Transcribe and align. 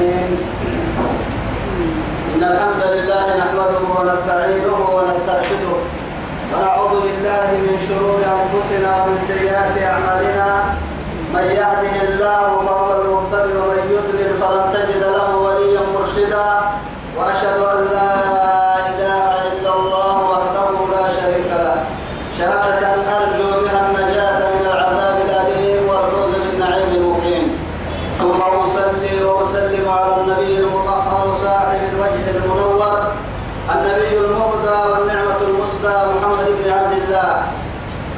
الرحيم. 0.00 0.38
إن 2.34 2.42
الحمد 2.52 2.82
لله 2.94 3.26
نحمده 3.42 3.82
ونستعينه 3.98 4.78
ونسترشده. 4.96 5.72
ونعوذ 6.52 6.94
بالله 7.04 7.48
من 7.66 7.76
شرور 7.88 8.20
أنفسنا 8.36 8.90
ومن 9.02 9.18
سيئات 9.30 9.74
أعمالنا. 9.92 10.48
من 11.34 11.44
يهده 11.60 11.96
الله 12.08 12.46
فهو 12.66 12.88
المهتدي 13.00 13.52
ومن 13.60 13.82
يضلل 13.94 14.30
فلن 14.40 14.64
تجد 14.74 15.02
له 15.16 15.36
وليا 15.36 15.82
مرشدا 15.94 16.50
وأشهد 17.16 17.58
أن 17.72 17.80
لا 17.94 18.12
إله 18.90 19.26
إلا 19.52 19.72
الله 19.78 20.14
وحده 20.32 20.68
لا 20.94 21.04
شريك 21.16 21.50
له 21.50 21.76
شهادة 22.38 22.82
أرجو 23.16 23.48
بها 23.62 23.80
النجاة 23.88 24.38
من 24.56 24.64
العذاب 24.74 25.16
الأليم 25.28 25.82
والفوز 25.88 26.32
بالنعيم 26.44 26.90
المقيم 26.98 27.44
ثم 28.18 28.40
أصلي 28.42 29.22
وأسلم 29.24 29.88
على 29.88 30.12
النبي 30.20 30.58
المطهر 30.58 31.34
صاحب 31.44 31.80
الوجه 31.92 32.26
المنور 32.34 32.98
النبي 33.74 34.18
المهدى 34.18 34.78
والنعمة 34.90 35.40
المسدى 35.48 35.96
محمد 36.14 36.46
بن 36.58 36.70
عبد 36.72 36.92
الله 37.02 37.42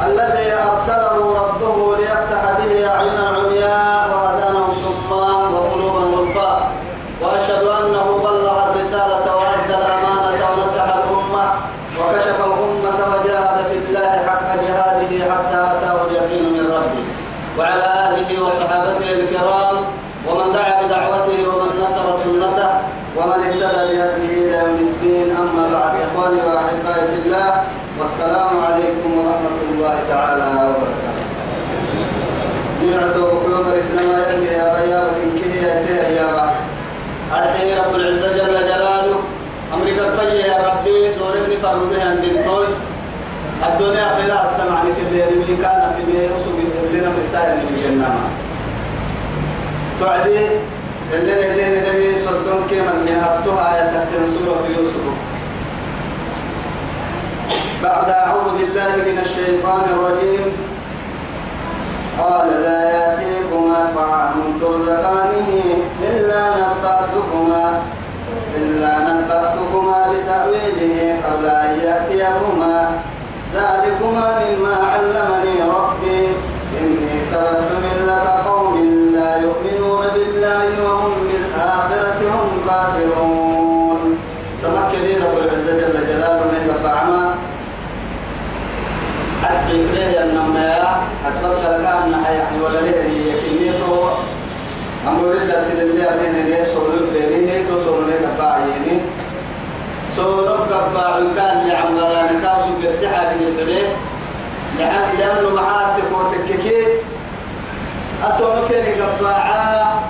الذي 0.09 0.49
أرسله 0.71 1.17
ربه 1.43 1.97
ليفتح 1.97 2.43
به 2.59 2.73
أعينا 2.91 3.25
عمياء 3.37 4.03
وآذانا 4.13 4.65
صما 4.83 5.49
وقلوبا 5.55 6.03
غلفاء 6.17 6.71
وأشهد 7.23 7.65
أنه 7.65 8.07
بلغ 8.25 8.57
الرسالة 8.71 9.27
وأدى 9.37 9.75
الأمانة 9.83 10.41
ونصح 10.51 10.89
الأمة 10.97 11.45
وكشف 11.99 12.39
الأمة 12.49 12.99
وجاهد 13.13 13.59
في 13.71 13.79
الله 13.89 14.11
حق 14.27 14.49
جهاده 14.67 15.13
حتى 15.33 15.61
أتاه 15.73 15.99
اليقين 16.11 16.45
من 16.53 16.65
ربه 16.77 17.05
وعلى 17.59 17.85
آله 18.09 18.43
وصحابته 18.45 19.13
الكرام 19.13 19.77
ومن 20.29 20.53
دعا 20.53 20.83
بدعوته 20.83 21.39
ومن 21.49 21.71
نصر 21.83 22.07
سنته 22.25 22.71
ومن 23.17 23.39
اهتدى 23.47 23.81
بهديه 23.89 24.33
إلى 24.45 24.57
يوم 24.59 24.79
الدين 24.89 25.37
أما 25.37 25.65
بعد 25.73 25.93
إخواني 26.07 26.41
وأحبائي 26.47 27.07
في 27.07 27.19
الله 27.27 27.63
والسلام 28.01 28.51
عليكم 28.67 29.11
ورحمة 29.19 29.59
الله 29.71 29.95
تعالى 30.09 30.49
وبركاته 30.69 31.27
نعتو 32.91 33.25
بكم 33.27 33.53
رفنا 33.53 34.03
ما 34.13 34.19
يلي 34.31 34.47
يا 34.47 34.67
بيابة 34.75 35.21
كه 35.39 35.55
يا 35.67 35.83
سيه 35.83 36.09
يا 36.19 36.27
با 36.33 36.45
أرحي 37.37 37.75
رب 37.79 37.95
العزة 37.95 38.29
جل 38.37 38.55
جلاله 38.69 39.17
يا 40.21 40.57
ربي 40.69 41.15
دور 41.19 41.33
ابن 41.33 41.57
فرو 41.63 41.87
بها 41.91 42.11
عند 42.11 42.25
الطول 42.25 42.67
الدنيا 43.69 44.09
خير 44.17 44.33
السمع 44.43 44.83
لك 44.83 44.97
اللي 45.09 45.57
كان 45.63 45.95
في 45.97 46.13
بيه 46.13 46.29
وسوق 46.37 46.59
لنا 46.93 47.13
رسالة 47.25 47.55
من 47.55 47.67
الجنة 47.75 48.09
تعدي 50.01 50.47
اللي 51.13 51.53
ندين 51.53 51.73
النبي 51.83 52.21
صدق 52.21 52.61
كما 52.71 52.93
نهبتها 53.07 53.67
يتحدث 53.81 54.39
سورة 54.39 54.63
يوسف. 54.77 55.05
بعد 57.83 58.11
أعوذ 58.11 58.59
بالله 58.59 58.97
من 58.97 59.19
الشيطان 59.25 59.85
الرجيم. 59.95 60.53
قال 62.19 62.49
لا 62.63 62.81
يأتيكما 62.91 63.93
طعام 63.97 64.59
ترزقانه 64.61 65.49
إلا 66.03 66.43
نبأتكما 66.57 67.83
إلا 68.57 68.99
نبأتكما 69.33 70.13
بتأويله 70.13 71.17
قبل 71.25 71.47
أن 71.47 71.81
يأتيكما. 71.85 72.91
ذلكما 73.55 74.27
مما 74.43 74.75
علمني 74.93 75.63
ربي. 75.63 76.29
إني 76.81 77.15
تركت 77.33 77.71
ملة 77.85 78.43
قوم 78.47 78.75
لا 79.15 79.37
يؤمنون 79.37 80.07
بالله 80.15 80.85
وهم 80.85 81.15
بالآخرة 81.29 82.21
هم 82.35 82.51
كافرون. 82.69 84.19
تمكن 84.63 85.23
رب 85.25 85.39
العزة 85.39 85.73
جل 85.81 86.07
جلاله 86.07 86.45
من 86.53 86.75
قطعما 86.75 87.35
حسبي 89.45 89.73
إليه 89.73 90.25
النمايا 90.25 90.97
حسبت 91.25 91.65
لك 91.65 91.85
يعني 92.25 92.65
ولا 92.65 92.81
ليه 92.81 93.33
يكيني 93.33 93.73
تو 93.73 94.09
أمور 95.09 95.33
الدرس 95.33 95.71
اللي 95.71 96.05
أبين 96.09 96.47
ليه 96.47 96.65
تو 96.65 97.85
سولو 97.85 98.07
ليه 98.07 98.29
قطعيني 98.29 99.01
سولو 100.17 100.55
قطع 100.55 101.19
كان 101.37 101.69
لعمل 101.69 102.37
نكاس 102.37 102.65
برسحة 102.83 103.33
بالبلاد 103.41 103.91
لأن 104.79 105.03
لأنه 105.19 105.55
معاتك 105.55 106.05
وتككي 106.13 106.87
أسولو 108.25 108.69
كان 108.69 108.85
قطعا 109.03 110.03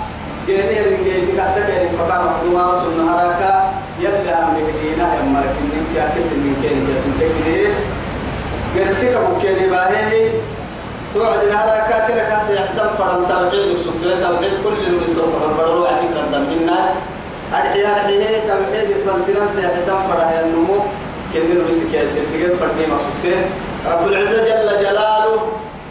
جيني 0.47 0.79
رنجي 0.81 1.37
تحت 1.37 1.57
كان 1.57 1.87
فقام 1.97 2.25
مخدوما 2.25 2.65
وصلنا 2.65 3.13
هراكا 3.13 3.73
يلا 3.99 4.43
أمريكا 4.43 4.71
دينا 4.81 5.13
يا 5.15 5.21
مرك 5.21 5.55
إنك 5.61 5.95
يا 5.95 6.05
كسر 6.15 6.35
من 6.35 6.55
كان 6.63 6.77
جسم 6.87 7.11
تكدير 7.19 7.69
قرسك 8.75 9.17
بكيني 9.17 9.69
باهي 9.69 10.29
توعد 11.13 11.37
هذا 11.37 11.85
كاكل 11.89 12.13
كاس 12.13 12.49
يحسن 12.49 12.87
فرن 12.97 13.27
توحيد 13.29 13.71
وسكر 13.71 14.09
توحيد 14.23 14.53
كل 14.63 14.87
اللي 14.87 15.03
يسوق 15.11 15.29
فرن 15.57 15.85
عندك 15.87 16.17
رندم 16.17 16.41
منا 16.51 16.93
مقصودين 22.89 23.41
رب 23.91 24.07
العزة 24.07 24.43
جل 24.43 24.69
جلاله 24.83 25.41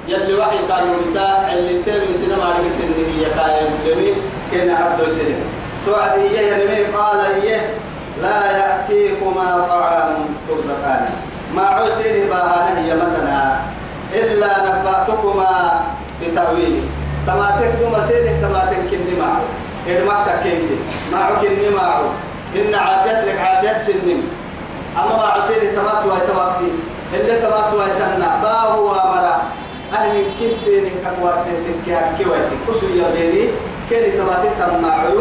جل 0.08 0.38
وحي 0.38 0.58
قالوا 0.70 1.02
مساء 1.02 1.54
اللي 1.58 1.82
تبي 1.86 2.14
سينما 2.14 2.44
على 2.44 2.70
سنة 2.70 2.98
هي 3.14 3.24
كاين 3.36 3.70
جميل. 3.86 4.14
كان 4.52 4.70
عبد 4.70 5.08
سنة 5.08 5.38
توعد 5.86 6.18
قال 6.96 7.20
لا 8.22 8.38
يأتيكما 8.58 9.66
طعام 9.68 10.14
ترزقانه 10.48 11.10
ما 11.54 11.62
عسين 11.62 12.28
باهانه 12.28 12.80
هي 12.80 12.94
مثلا 12.94 13.56
إلا 14.14 14.50
نبأتكما 14.66 15.80
بتأويله. 16.22 16.82
تما 17.26 17.58
تكتم 17.60 18.06
سيدك 18.08 18.34
تما 18.42 18.62
تنكن 18.70 19.18
معه 19.20 19.40
إذا 19.86 20.04
ما 20.04 20.24
معه 21.12 21.40
كن 21.40 21.74
معه. 21.76 22.02
إن 22.56 22.74
عافيت 22.74 23.18
لك 23.28 23.38
عافيت 23.40 23.82
سنم 23.86 24.22
أما 24.96 25.16
ما 25.16 25.26
عسين 25.26 25.72
تما 25.76 26.02
توي 26.02 26.20
توقتي 26.28 26.70
اللي 27.14 27.36
تما 27.40 27.60
توي 27.70 27.86
تنا 27.98 28.40
باهو 28.42 28.84
ومرا 28.86 29.42
أهل 29.92 30.24
كسين 30.40 30.84
كقوار 31.04 31.36
سيدك 31.44 31.78
كي 31.86 31.94
كيوتي 32.18 32.56
كسو 32.68 32.86
يبيني. 32.86 33.48
كيني 33.88 34.10
تما 34.16 34.44
تتم 34.44 34.82
معه 34.82 35.12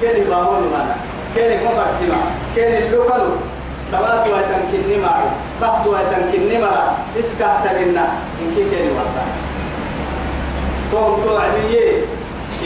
كيني 0.00 0.20
باهو 0.24 0.58
لمنا 0.58 0.96
كيني 1.34 1.64
مقرسما 1.64 2.20
كيني 2.54 2.78
اللوكالو 2.78 3.32
سوات 3.90 4.24
وتنكني 4.28 4.96
معه. 5.02 5.30
بحث 5.62 5.86
وتنكني 5.86 6.58
مرة 6.58 6.96
إسكا 7.18 7.60
تلنا 7.64 8.04
إن 8.40 8.48
كي 8.56 8.62
كيني 8.70 8.90
واسع. 8.92 9.24
توم 10.92 11.22
توعدي 11.24 11.92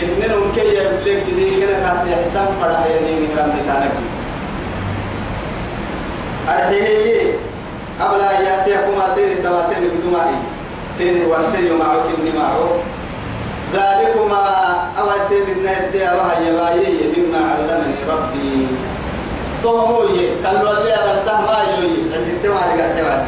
إننا 0.03 0.35
كي 0.55 0.69
يبلغ 0.69 1.21
دي 1.37 1.51
كنا 1.61 1.89
كاسي 1.89 2.17
حسام 2.25 2.47
فرح 2.61 2.87
يعني 2.87 3.11
من 3.21 3.31
رمي 3.39 3.61
تانك 3.67 3.93
أرحيه 6.49 7.33
قبل 8.01 8.21
أن 8.21 8.45
يأتيكما 8.45 9.15
سير 9.15 9.33
التواتين 9.33 9.89
بدمائي 9.89 10.37
سير 10.99 11.29
ورسي 11.29 11.71
معه 11.81 11.97
كني 12.17 12.33
معه 12.39 12.69
ذلكما 13.75 14.43
أو 14.99 15.07
سير 15.29 15.45
النهد 15.57 15.95
وهي 15.97 16.53
بايي 16.53 16.99
مما 17.17 17.39
علمني 17.39 17.95
ربي 18.11 18.67
توموي 19.63 20.29
قالوا 20.45 20.85
لي 20.85 20.95
أبنته 20.95 21.41
ما 21.41 21.59
يوي 21.79 21.97
عند 22.15 22.47
قال 22.47 22.97
توعد 22.97 23.27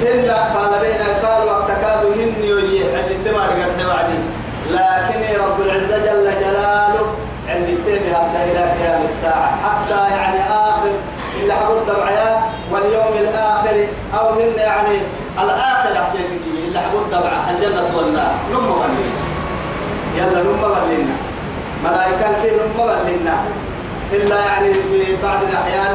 تلا 0.00 0.34
قال 0.34 0.80
بين 0.80 1.02
قال 1.26 1.46
وقت 1.46 1.68
كادوا 1.82 2.14
هن 2.14 2.44
يوي 2.44 2.84
عند 2.84 3.26
قال 3.26 3.78
توعد 3.78 4.08
لكن 4.70 5.42
رب 5.44 5.60
العزة 5.60 5.98
جل 5.98 6.24
جلاله 6.40 7.06
عند 7.48 7.68
حتى 8.14 8.44
إلى 8.44 8.60
قيام 8.60 9.02
الساعة. 9.04 9.50
حتى 9.64 10.14
يعني 10.14 10.40
آخر 10.40 10.90
إلا 11.42 11.54
حبود 11.54 11.86
دبعيات 11.86 12.38
واليوم 12.72 13.14
الآخر 13.20 13.86
أو 14.18 14.34
من 14.34 14.52
يعني 14.56 14.98
الآخر 15.42 16.04
حديثك 16.04 16.42
إلا 16.68 16.80
حبود 16.80 17.10
دبعة 17.10 17.50
الجنة 17.50 17.96
والنار. 17.96 18.34
نم 18.50 18.72
غنينا 18.72 19.22
يلا 20.16 20.42
نم 20.44 20.64
غنينا 20.64 21.16
ملائكة 21.84 22.56
نم 22.56 22.80
غنينا 22.80 23.36
إلا 24.12 24.40
يعني 24.46 24.74
في 24.74 25.16
بعض 25.22 25.42
الأحيان 25.42 25.94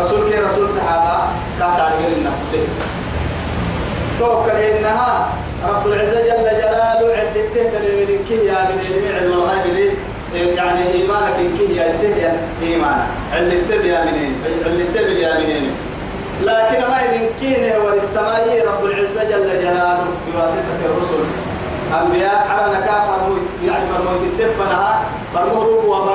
رسول 0.00 0.30
كي 0.30 0.38
رسول 0.38 0.70
صحابة 0.70 1.18
لا 1.60 1.66
تعرف 1.76 2.00
لنا 2.00 2.30
توكل 4.18 4.50
إنها 4.50 5.28
رب 5.64 5.86
العزة 5.86 6.20
جل 6.20 6.44
جلاله 6.58 7.16
عدته 7.16 7.62
من 8.08 8.24
كي 8.28 8.34
من 8.90 9.14
الغيب 9.22 9.74
لي 9.74 10.54
يعني 10.54 10.92
إيمانك 10.94 11.36
كي 11.58 11.76
يا 11.76 11.92
سهل 11.92 12.36
إيمانك. 12.62 13.06
علمت 13.32 13.84
يا 13.84 14.04
منين 14.04 14.34
علمت 14.66 14.96
يا 14.96 15.38
منين 15.40 15.70
لكن 16.42 16.80
ما 16.80 17.00
يمكن 17.12 17.80
وللسماء 17.84 18.66
رب 18.66 18.84
العزة 18.84 19.24
جل 19.24 19.48
جلاله 19.62 20.06
بواسطة 20.34 20.78
الرسل. 20.84 21.47
أنبياء 21.88 22.46
على 22.50 22.74
نكاح 22.76 23.04
فرموت 23.04 23.40
يعني 23.64 23.86
فرموت 23.86 24.20
التفنها 24.22 25.02
فرموه 25.34 25.64
روح 25.64 26.08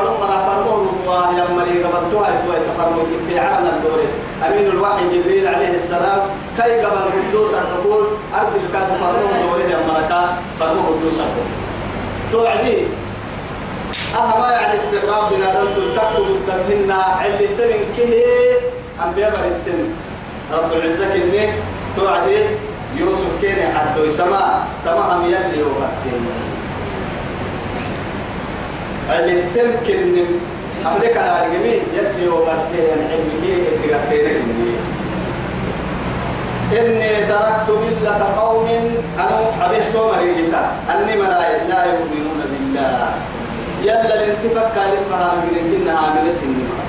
ويتفرموا 2.50 3.04
اتعانا 3.30 3.70
الدوري. 3.78 4.08
أمين 4.48 4.68
الوحي 4.68 5.04
جبريل 5.14 5.48
عليه 5.48 5.74
السلام 5.74 6.20
كي 6.58 6.82
قبل 6.82 6.98
قدوس 7.30 7.54
الحقول 7.54 8.04
أرض 8.36 8.56
الكاد 8.56 8.88
فرموا 8.88 9.32
دوري 9.44 9.72
يا 9.72 9.78
ملكا 9.78 10.38
فرموا 10.60 10.84
قدوس 10.84 11.14
الحقول 11.14 11.50
توعدي. 12.32 12.78
أهما 14.16 14.52
يعني 14.52 14.76
استقراب 14.76 15.34
بنادم 15.34 15.66
تكتب 15.66 16.26
الدمهن 16.30 16.92
اللي 17.26 17.48
تمن 17.48 17.86
كه 17.98 18.24
أنبياء 19.06 19.48
السن. 19.48 19.90
رب 20.54 20.72
العزة 20.74 21.14
كني 21.14 21.54
توعدي. 21.98 22.38
يوسف 22.98 23.42
كين 23.42 23.58
حتى 23.76 24.06
يسمع 24.06 24.64
تمام 24.86 25.26
يلي 25.26 25.64
وغسين 25.64 26.26
اللي 29.12 29.42
تمكن 29.56 30.26
أمريكا 30.86 31.22
الأرجمي 31.26 31.76
يلي 31.98 32.28
وغسين 32.28 32.98
علمي 33.12 33.54
اتقاطينك 33.68 34.38
إني 36.74 37.26
تركت 37.30 37.70
ملة 37.70 38.24
قوم 38.40 38.68
أنا 39.20 39.40
حبيتهم 39.62 40.08
مريجتا 40.12 40.72
أني 40.90 41.16
ملايين 41.22 41.70
لا 41.70 41.86
يؤمنون 41.86 42.40
بالله. 42.52 43.12
يلا 43.84 44.16
الانتفاق 44.16 44.72
كالفها 44.76 45.34
من 45.36 45.58
إنها 45.58 46.14
من 46.14 46.32
سنما 46.32 46.84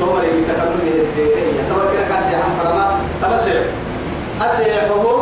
تومر 0.00 0.24
يتكلم 0.24 0.80
به 0.84 1.00
الديرية. 1.02 1.60
توكل 1.68 2.00
كاسي 2.08 2.34
عن 2.36 2.50
فرما 2.62 2.86
تمسير 3.22 3.62
أسيحه 4.40 5.20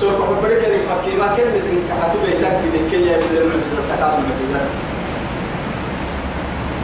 سوف 0.00 0.14
أخبرك 0.14 0.64
أن 0.64 0.72
فكيما 0.72 1.36
كل 1.36 1.58
مسن 1.58 1.78
كحتو 1.88 2.18
بيتك 2.26 2.54
بذكي 2.64 2.96
يبدل 2.96 3.36
المعجزة 3.42 3.82
تكامل 3.90 4.24
المعجزة 4.24 4.60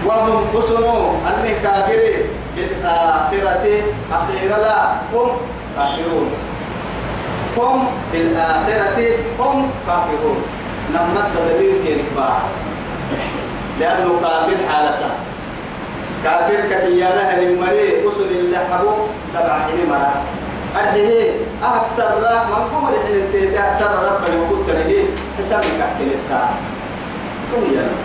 وهم 0.07 0.45
أسنوا 0.59 1.11
أن 1.27 1.55
كافر 1.63 2.03
بالآخرة 2.57 3.67
أخيرا 4.13 4.59
لا 4.59 4.93
هم 5.15 5.29
كافرون. 5.77 6.31
هم 7.57 7.87
بالآخرة 8.13 8.99
هم 9.39 9.71
كافرون. 9.87 10.43
نمت 10.95 11.27
تدبير 11.35 11.73
كنفا 11.85 12.31
لأنه 13.81 14.21
كافر 14.23 14.57
حالته 14.69 15.11
كافر 16.25 16.61
كبيانا 16.71 17.39
المري 17.39 18.09
أسن 18.09 18.31
اللحبو 18.31 18.91
تبع 19.35 19.59
حين 19.59 19.89
مرا. 19.91 20.44
أرحيه 20.77 21.31
أكثر 21.63 22.11
من 22.51 22.63
قمر 22.73 22.93
حين 23.07 23.17
انتهت 23.17 23.55
أكثر 23.67 23.91
ربنا 24.09 24.37
وكنت 24.43 24.69
له 24.71 25.05
حسابك 25.39 25.81
أحكي 25.87 26.05
لك 26.05 26.31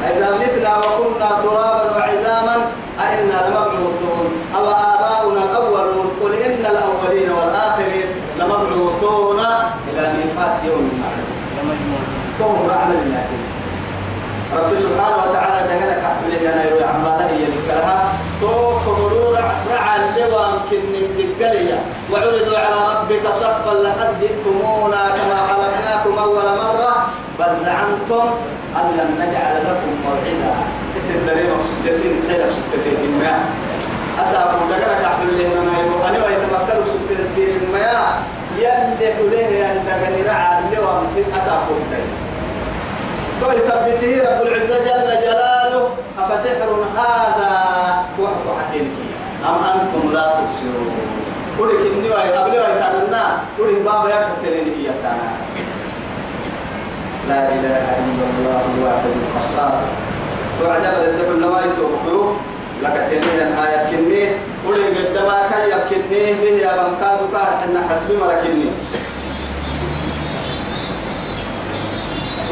إذا 0.09 0.29
متنا 0.41 0.77
وكنا 0.77 1.29
ترابا 1.43 1.83
وعظاما 1.95 2.55
أئنا 3.05 3.37
لمبعوثون. 3.47 4.27
أو 4.55 4.65
آباؤنا 4.69 5.41
الأولون. 5.43 6.07
قل 6.21 6.33
إن 6.33 6.65
الأولين 6.65 7.29
والآخرين 7.31 8.07
لمبعوثون. 8.39 9.39
إلى 9.89 10.03
ميقات 10.13 10.55
يوم 10.65 10.85
معلوم 11.01 11.77
كم 12.39 12.69
رحمة 12.69 12.99
الله. 13.03 13.25
رب 14.57 14.71
سبحانه 14.75 15.17
وتعالى 15.25 15.59
دهنا 15.67 15.95
كحمل 16.01 16.31
لنا 16.41 16.63
يروي 16.65 16.83
عماله 16.83 17.25
هي 17.29 17.45
لكلها 17.45 17.97
تو 18.41 18.51
كبروا 18.85 19.08
رعى 19.71 19.95
اللوام 20.09 20.53
كن 20.71 20.93
الدقلية 20.95 21.79
وعرضوا 22.11 22.57
على 22.57 22.79
ربك 22.89 23.33
صفا 23.33 23.73
لقد 23.73 24.09
جئتمونا 24.21 25.01
كما 25.17 25.37
خلقناكم 25.49 26.19
أول 26.23 26.43
مرة 26.63 26.93
بل 27.39 27.65
زعمتم 27.65 28.27
أن 28.75 28.85
لم 28.97 29.09
نجعل 29.21 29.55
لكم 29.65 29.91
موعدا. 30.05 30.53
اسم 30.97 31.25
دريم 31.27 31.49
سدسين 31.85 32.23
خير 32.27 32.45
سدسين 32.73 32.97
الماء 33.03 33.39
أسابوا 34.23 34.67
دقنا 34.69 34.95
كحمل 35.01 35.33
لنا 35.39 35.61
ما 35.71 35.79
يروي 35.79 36.09
أنا 36.09 36.25
ويتمكروا 36.25 36.85
سدسين 36.85 37.49
الماء 37.63 38.21
يلي 38.57 39.13
حليه 39.15 39.71
أن 39.71 39.85
دقني 39.87 40.21
رعى 40.27 40.59
اللوام 40.59 41.03
سين 41.13 41.25
أسابوا 41.41 41.75
دقنا 41.91 42.17
تو 43.41 43.51
يثبته 43.57 44.13
رب 44.29 44.47
العزة 44.47 44.77
جل 44.79 45.21
جلاله 45.21 45.89
أفسحر 46.19 46.69
هذا؟ 46.97 47.69
أم 49.45 49.63
أنتم 49.63 50.13
لا 50.13 50.23
تبصرون؟ 50.23 50.95
قولك 51.59 51.79
إني 51.93 52.09
وهي 52.09 52.31
قبل 52.33 52.57
وهي 52.57 52.79
تعلمنا 52.79 53.39
قولك 53.57 53.81
بابا 53.81 54.09
يكتب 54.09 54.45
لك 54.45 54.77
يتانا 54.77 55.29
لا 57.27 57.49
إله 57.49 57.85
إلا 57.99 58.25
الله 58.31 58.61
الواحد 58.77 59.05
القهار 59.05 59.81
وعجب 60.63 60.93
للدفع 61.03 61.31
النوايا 61.31 61.67
توقعوا 61.77 62.33
لك 62.83 63.07
تنين 63.09 63.47
الآية 63.47 63.81
كني 63.91 64.23
قولك 64.65 64.97
قدما 64.97 65.47
كان 65.51 65.69
يبكتني 65.69 66.33
به 66.33 66.57
يا 66.63 66.71
بمكادو 66.83 67.25
كار 67.33 67.49
إن 67.65 67.75
حسبي 67.89 68.17
مركني 68.17 68.71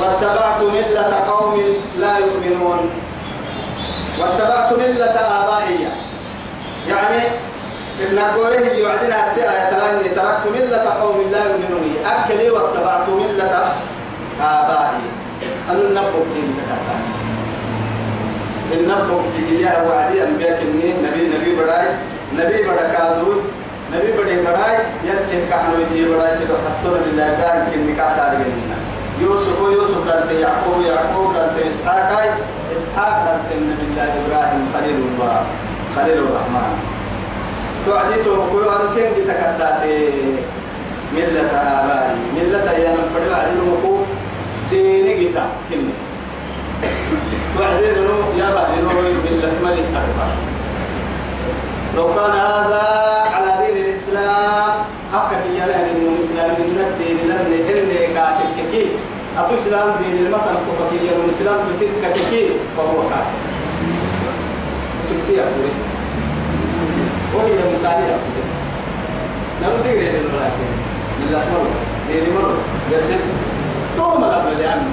واتبعت 0.01 0.61
ملة 0.61 1.15
قوم 1.29 1.61
لا 1.99 2.17
يؤمنون. 2.17 2.89
واتبعت 4.19 4.73
ملة 4.73 5.15
آبائي. 5.19 5.87
يعني 6.89 7.21
إن 8.09 8.19
قوله 8.19 8.67
يعدنا 8.83 9.33
سيئة 9.35 9.69
تلاني 9.69 10.09
تركت 10.09 10.43
ملة 10.53 10.89
قوم 11.01 11.31
لا 11.31 11.43
يؤمنون 11.43 11.95
أكلي 12.05 12.49
واتبعت 12.49 13.09
ملة 13.09 13.73
آبائي. 14.41 15.07
أنا 15.69 15.81
النبو 15.81 16.19
كتير 16.29 16.49
النبو 18.73 19.19
كتير 19.23 19.59
يا 19.59 19.83
وعدي 19.87 20.23
أنبياء 20.23 20.59
كنين 20.59 20.95
نبي 21.05 21.21
نبي 21.37 21.55
براي 21.55 21.87
نبي 22.37 22.63
برا 22.63 22.87
كادون 22.93 23.37
نبي 23.93 24.11
بدي 24.11 24.41
براي 24.41 24.77
يتكي 25.05 25.47
كحنو 25.49 25.75
يجي 25.81 26.05
براي 26.09 26.37
سيدو 26.37 26.53
حطونا 26.53 27.01
لله 27.05 27.27
كان 27.41 27.71
كني 27.71 27.95
كاتا 27.95 28.25
يوسف 29.21 29.59
يوسف 29.73 30.01
دلت 30.07 30.31
يعقوب 30.31 30.85
يعقوب 30.85 31.33
دلت 31.33 31.57
إسحاق 31.71 32.11
إسحاق 32.75 33.15
دلت 33.25 33.49
النبي 33.57 33.85
الله 33.91 34.13
إبراهيم 34.21 34.63
خليل 34.73 34.95
الله. 34.95 35.41
خليل 35.97 36.17
الرحمن 36.17 36.71
توعدي 37.85 38.23
توقول 38.23 38.63
أن 38.69 38.85
كن 38.95 39.09
بتكتات 39.17 39.81
ملة 41.15 41.49
آبائي 41.51 42.15
ملة 42.37 42.71
يا 42.71 42.91
نفر 42.93 43.21
وعدي 43.31 43.51
نمكو 43.59 43.97
ديني 44.69 45.13
جتا 45.25 45.45
كني 45.69 45.93
توعدي 47.57 47.87
نو 48.07 48.15
يا 48.37 48.47
بعدي 48.55 48.77
نو 48.81 48.89
ملة 49.25 49.53
ملك 49.65 49.87
أكبر 50.01 50.29
لو 51.95 52.07
كان 52.15 52.31
هذا 52.31 52.83
على 53.33 53.51
دين 53.65 53.85
الإسلام 53.85 54.69
أكد 55.13 55.43
يلا 55.55 55.75
إنه 55.75 56.07
الإسلام 56.15 56.49
من 56.61 56.79
الدين 56.87 57.17
لن 57.29 57.53
إني 57.69 58.13
كاتب 58.13 58.71
كي 58.71 58.85
أتو 59.37 59.55
إسلام 59.55 59.87
دين 60.01 60.25
المثل 60.25 60.55
تفكي 60.67 61.07
يلا 61.07 61.23
الإسلام 61.25 61.57
تتك 61.79 62.13
كي 62.29 62.49
فهو 62.77 63.01
كاتب 63.09 63.56
سكسي 65.27 65.41
أقولي 65.41 65.71
وهي 67.35 67.75
مساعدة 67.75 68.05
أقولي 68.05 68.43
نمو 69.61 69.77
تقري 69.83 70.09
لنا 70.09 70.37
لكن 70.37 70.67
لله 71.21 71.45
مرة. 71.53 71.75
دين 72.07 72.35
مرة. 72.35 72.57
يرسل 72.91 73.19
توم 73.97 74.23
الأمر 74.23 74.49
لأنه 74.49 74.87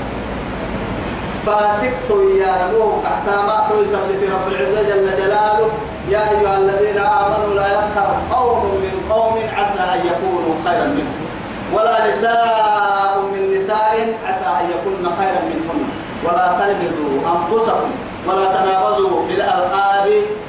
فاسكت 1.46 2.10
يا 2.40 2.68
نمو 2.68 3.02
تحت 3.02 3.26
ما 3.46 3.66
توسف 3.70 3.94
رب 3.94 4.48
العزة 4.52 4.82
جل 4.82 5.06
جلاله. 5.16 5.70
يا 6.10 6.30
أيها 6.30 6.58
الذين 6.58 6.98
آمنوا 6.98 7.54
لا 7.54 7.66
يسخر 7.66 8.16
قوم 8.32 8.64
من 8.64 9.06
قوم 9.10 9.34
عسى 9.56 9.80
أن 9.94 10.00
يكونوا 10.06 10.54
خيرا 10.64 10.84
منهم 10.84 11.24
ولا 11.72 12.08
نساء 12.08 13.22
من 13.34 13.56
نساء 13.56 14.18
عسى 14.26 14.44
أن 14.44 14.70
يكون 14.70 15.14
خيرا 15.18 15.40
منهن. 15.50 15.84
ولا 16.24 16.46
تلمزوا 16.58 17.20
أنفسكم. 17.36 17.90
ولا 18.26 18.46
تنابضوا 18.56 19.26
بالألقاب 19.28 20.08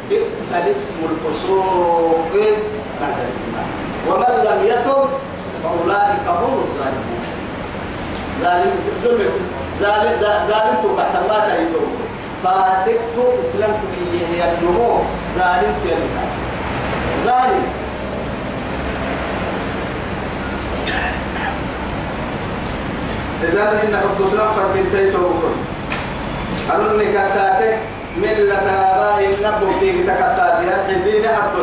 بئس 0.10 0.53
الاسم 0.53 0.98
الفسوق. 1.12 2.34
بعد 3.01 3.17
الإسلام. 3.27 3.70
ومن 4.08 4.34
لم 4.48 4.60
يتب 4.65 5.10
فأولئك 5.63 6.25
هم 6.27 6.53
الظالمون. 6.65 7.24
ظالم 8.41 8.72
ظلم 9.03 9.34
ظالم 9.82 10.13
ظالم 10.22 10.75
تبع 10.84 11.08
الله 11.22 11.39
تيتوب 11.55 11.91
فاسقت 12.44 13.15
إسلمت 13.41 13.82
به 13.91 14.12
هي 14.32 14.41
النمو. 14.51 14.91
ظالم 15.38 15.75
يا 15.86 15.98
ظالم. 17.25 17.65
إذا 23.44 23.63
إن 23.84 23.94
حب 23.98 24.25
سلام 24.32 24.53
فرمين 24.53 24.86
تيتوب 24.91 25.44
أنني 26.74 27.06
كتاته 27.14 27.78
ملة 28.18 28.56
آبائي 28.56 29.28
نبو 29.44 29.68
فيك 29.80 29.96
تكتاتي. 30.08 30.66
الحبين 30.76 31.24
حق 31.36 31.56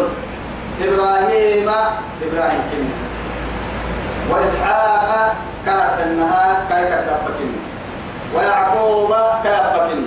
إبراهيم 0.82 1.68
إبراهيم 2.22 2.62
كنا 2.70 2.96
وإسحاق 4.30 5.34
كانت 5.66 5.96
النهار 6.06 6.56
كاي 6.68 6.84
كتابكني 6.86 7.56
ويعقوب 8.34 9.10
كتابكني 9.44 10.06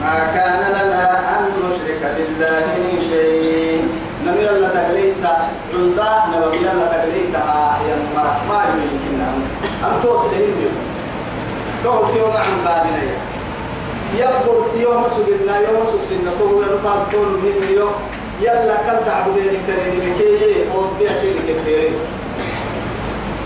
ما 0.00 0.14
كان 0.34 0.60
لنا 0.72 1.10
أن 1.38 1.44
نشرك 1.62 2.02
بالله 2.16 2.66
من 2.84 2.98
شيء. 3.10 3.88
نمير 4.26 4.50
الله 4.50 4.68
تقليتا 4.68 5.32
عزا 5.74 6.10
نمير 6.32 6.70
الله 6.72 6.86
تقليتا 6.86 7.42
يا 7.88 7.96
مرحبا 8.16 8.58
يمكننا 8.70 9.28
أن 9.84 9.92
توصلهم 10.02 10.72
توصلهم 11.84 12.32
عن 12.36 12.52
بالنا 12.64 13.31
يبقى 14.18 14.80
يوم 14.80 15.02
سجلنا 15.16 15.56
يوم 15.58 15.80
سجلنا 15.92 16.30
تو 16.38 16.62
يربع 16.62 16.94
تون 17.12 17.28
من 17.42 17.74
يوم 17.76 17.92
يلا 18.40 18.76
كل 18.76 19.06
تعبدين 19.06 19.54
كريم 19.66 20.14
كي 20.18 20.70
أو 20.74 20.84
بيسير 20.98 21.36
كثير 21.48 21.90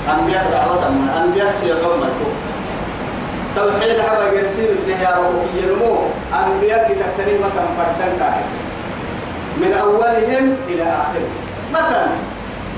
أنبياء 0.09 0.45
دعوة 0.53 0.91
من 0.91 1.09
أنبياء 1.09 1.53
سيقوم 1.61 1.99
مكتوب 2.01 2.35
توحيد 3.57 4.01
حبا 4.01 4.33
يرسيل 4.39 4.77
يا 4.89 5.17
رب 5.19 5.43
يرمو 5.63 5.99
أنبياء 6.47 6.89
كتكتني 6.89 7.35
مثلا 7.39 7.67
فردن 7.77 8.19
كاي 8.19 8.41
من 9.57 9.73
أولهم 9.73 10.57
إلى 10.69 10.83
آخرهم 10.83 11.33
مثلا 11.73 12.07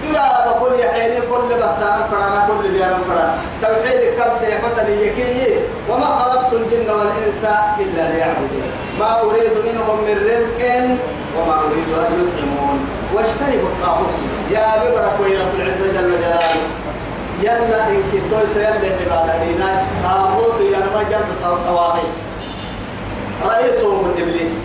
إلى 0.04 0.24
بقول 0.46 0.80
يا 0.80 0.92
حيني 0.92 1.20
كل 1.20 1.54
بسان 1.56 1.96
فرانا 2.10 2.48
كل 2.48 2.68
بيان 2.68 2.98
فرانا 3.08 3.34
توحيد 3.62 4.00
كم 4.18 4.30
سيحة 4.40 4.82
ليكي 4.88 5.60
وما 5.90 6.06
خلقت 6.06 6.52
الجن 6.52 6.90
والإنس 6.90 7.44
إلا 7.80 8.12
ليعبدون. 8.12 8.68
ما 9.00 9.20
أريد 9.20 9.52
منهم 9.66 9.96
من 10.06 10.16
رزق 10.26 10.60
وما 11.38 11.54
أريد 11.54 11.88
أن 11.98 12.12
يطعمون. 12.20 12.78
واجتنبوا 13.14 13.68
الطاغوت. 13.68 14.14
يا 14.50 14.66
ببرك 14.82 15.16
رب 15.20 15.54
العزة 15.60 15.86
جل 15.92 16.10
جلاله. 16.20 16.62
يلا 17.42 17.88
إن 17.88 18.02
كنتو 18.12 18.46
سيلا 18.46 18.68
عبادة 18.68 19.44
دينا 19.44 19.82
طاغوت 20.04 20.60
يا 20.72 20.78
نما 20.78 21.02
جنب 21.10 21.28
طواغيت. 21.66 22.14
رئيسهم 23.46 24.14
إبليس. 24.18 24.56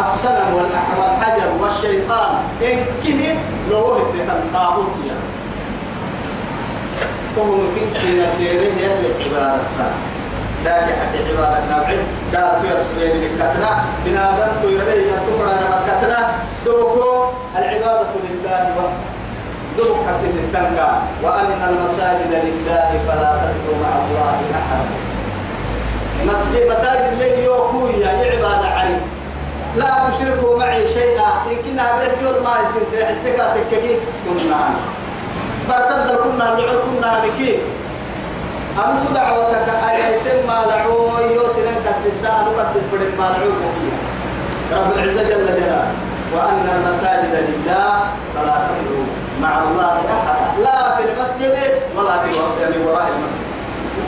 الصنم 0.00 0.54
والحجر 0.98 1.50
والشيطان. 1.60 2.32
إن 2.62 2.78
كه 3.04 3.36
لو 3.70 3.92
هدت 3.94 4.28
الطاغوت 4.30 4.94
يا 5.06 5.14
ثم 7.36 7.48
ممكن 7.48 7.86
كنا 8.02 8.26
تيري 8.38 8.72
هي 8.72 8.86
العبادة 8.86 9.62
لكن 10.64 10.92
حتى 11.00 11.18
عبادة 11.32 11.76
نوعي 11.76 11.96
لا 12.32 12.52
تيسر 12.62 12.84
بين 13.00 13.10
الكتنا 13.22 13.84
بنادم 14.04 14.52
تيري 14.62 15.08
يتفر 15.08 15.44
على 15.48 15.80
الكتنا 15.80 16.34
دوكو 16.66 17.24
العبادة 17.56 18.08
لله 18.24 18.74
وحده 18.76 19.14
ذوق 19.78 19.96
حق 20.06 20.28
ستنكا 20.28 21.02
وأن 21.22 21.68
المساجد 21.68 22.30
لله 22.32 23.00
فلا 23.08 23.30
تدعوا 23.42 23.78
مع 23.82 23.92
الله 24.04 24.36
أحدا 24.54 24.84
مسجد 26.26 26.70
مساجد 26.72 27.18
لي 27.18 27.44
يوكوي 27.44 27.92
يا 27.92 28.08
عبادة 28.08 28.68
علي 28.68 28.96
لا 29.76 29.90
تشركوا 30.10 30.58
معي 30.58 30.88
شيئا. 30.88 31.30
إن 31.50 31.56
كنا 31.64 31.86
برجل 31.98 32.42
ما 32.44 32.54
يسن 32.62 32.84
سيحسكا 32.90 33.54
تككي 33.54 33.98
كنا. 34.24 34.60
برتد 35.68 36.08
كنا 36.24 36.44
لعل 36.44 36.78
كنا 36.86 37.24
بكي 37.24 37.58
أمو 38.78 39.14
دعوتك 39.14 39.68
أيتم 39.90 40.46
ما 40.48 40.58
لعو 40.68 41.08
يوسن 41.18 41.68
كسسا 41.84 42.28
أنو 42.40 42.50
كسس 42.58 42.84
بدل 42.92 43.12
ما 43.18 43.26
لعو 43.32 43.50
رب 44.72 44.92
العزة 44.96 45.22
جل 45.22 45.46
جلاله. 45.46 45.92
وأن 46.34 46.66
المساجد 46.76 47.34
لله 47.48 47.90
فلا 48.34 48.56
تدعوا 48.66 49.06
مع 49.42 49.62
الله 49.62 49.94
أحدا. 50.14 50.62
لا 50.62 50.96
في 50.96 51.02
المسجد 51.08 51.54
ولا 51.96 52.18
في 52.22 52.30
وراء 52.86 53.08
المسجد. 53.14 53.44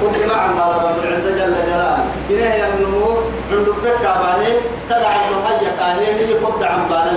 كنت 0.03 0.33
معا 0.33 0.49
قال 0.59 0.85
رب 0.85 1.05
العزة 1.05 1.31
جل 1.31 1.55
جلاله. 1.67 1.99
بنهي 2.29 2.69
النمور 2.69 3.25
عند 3.53 3.69
فكا 3.83 4.13
تبع 4.91 5.13
النهي 5.31 5.77
كاهي 5.79 6.07
هي 6.19 6.41
خد 6.45 6.63
عن 6.63 6.89
بالا 6.89 7.13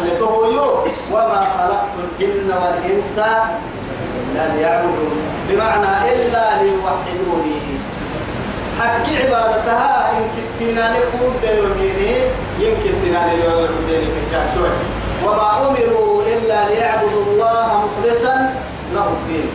يو 0.56 0.86
وما 1.12 1.46
خلقت 1.58 1.94
الجن 2.00 2.50
والإنس 2.62 3.20
إلا 4.40 4.54
ليعبدون. 4.56 5.22
بمعنى 5.50 6.14
إلا 6.14 6.64
ليوحدوني. 6.64 7.60
حق 8.80 9.06
عبادتها. 9.22 10.12
إن 10.18 10.24
كنتنا 10.36 10.92
نقول 10.92 11.32
ديرونيني 11.42 12.14
يمكن 12.60 12.94
تنا 13.04 13.22
ديرونيني 13.28 14.08
في 14.14 14.22
وما 15.26 15.58
أمروا 15.58 16.24
إلا 16.24 16.70
ليعبدوا 16.70 17.24
الله 17.28 17.84
مخلصا 17.86 18.54
له 18.94 19.08
الدين. 19.08 19.50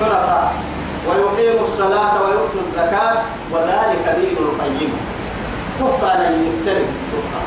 حنفاء 0.00 0.52
ويقيموا 1.08 1.62
الصلاة 1.62 2.22
ويؤتوا 2.22 2.60
الزكاة 2.66 3.22
وذلك 3.52 4.04
دين 4.20 4.36
القيم. 4.36 5.17
تبقى 5.78 6.30
للسلم 6.30 6.88
تبقى 7.12 7.42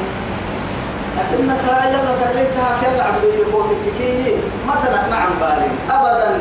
لكنك 1.17 1.63
يلا 1.63 2.15
تقليتها 2.21 2.77
كلا 2.81 3.03
عبد 3.03 3.23
يقول 3.23 3.63
في 3.85 4.35
ما 4.67 4.73
تنك 4.83 5.05
مع 5.11 5.25
بالي. 5.41 5.67
أبدا. 5.89 6.39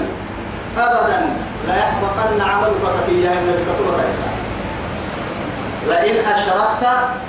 أبدا. 0.78 1.26
لا 1.68 1.76
يحبطن 1.76 2.40
عملك 2.40 3.06
كيا 3.06 3.30
إنك 3.32 3.58
تطلع 3.68 4.04
لئن 5.88 6.24
أشركت 6.24 6.84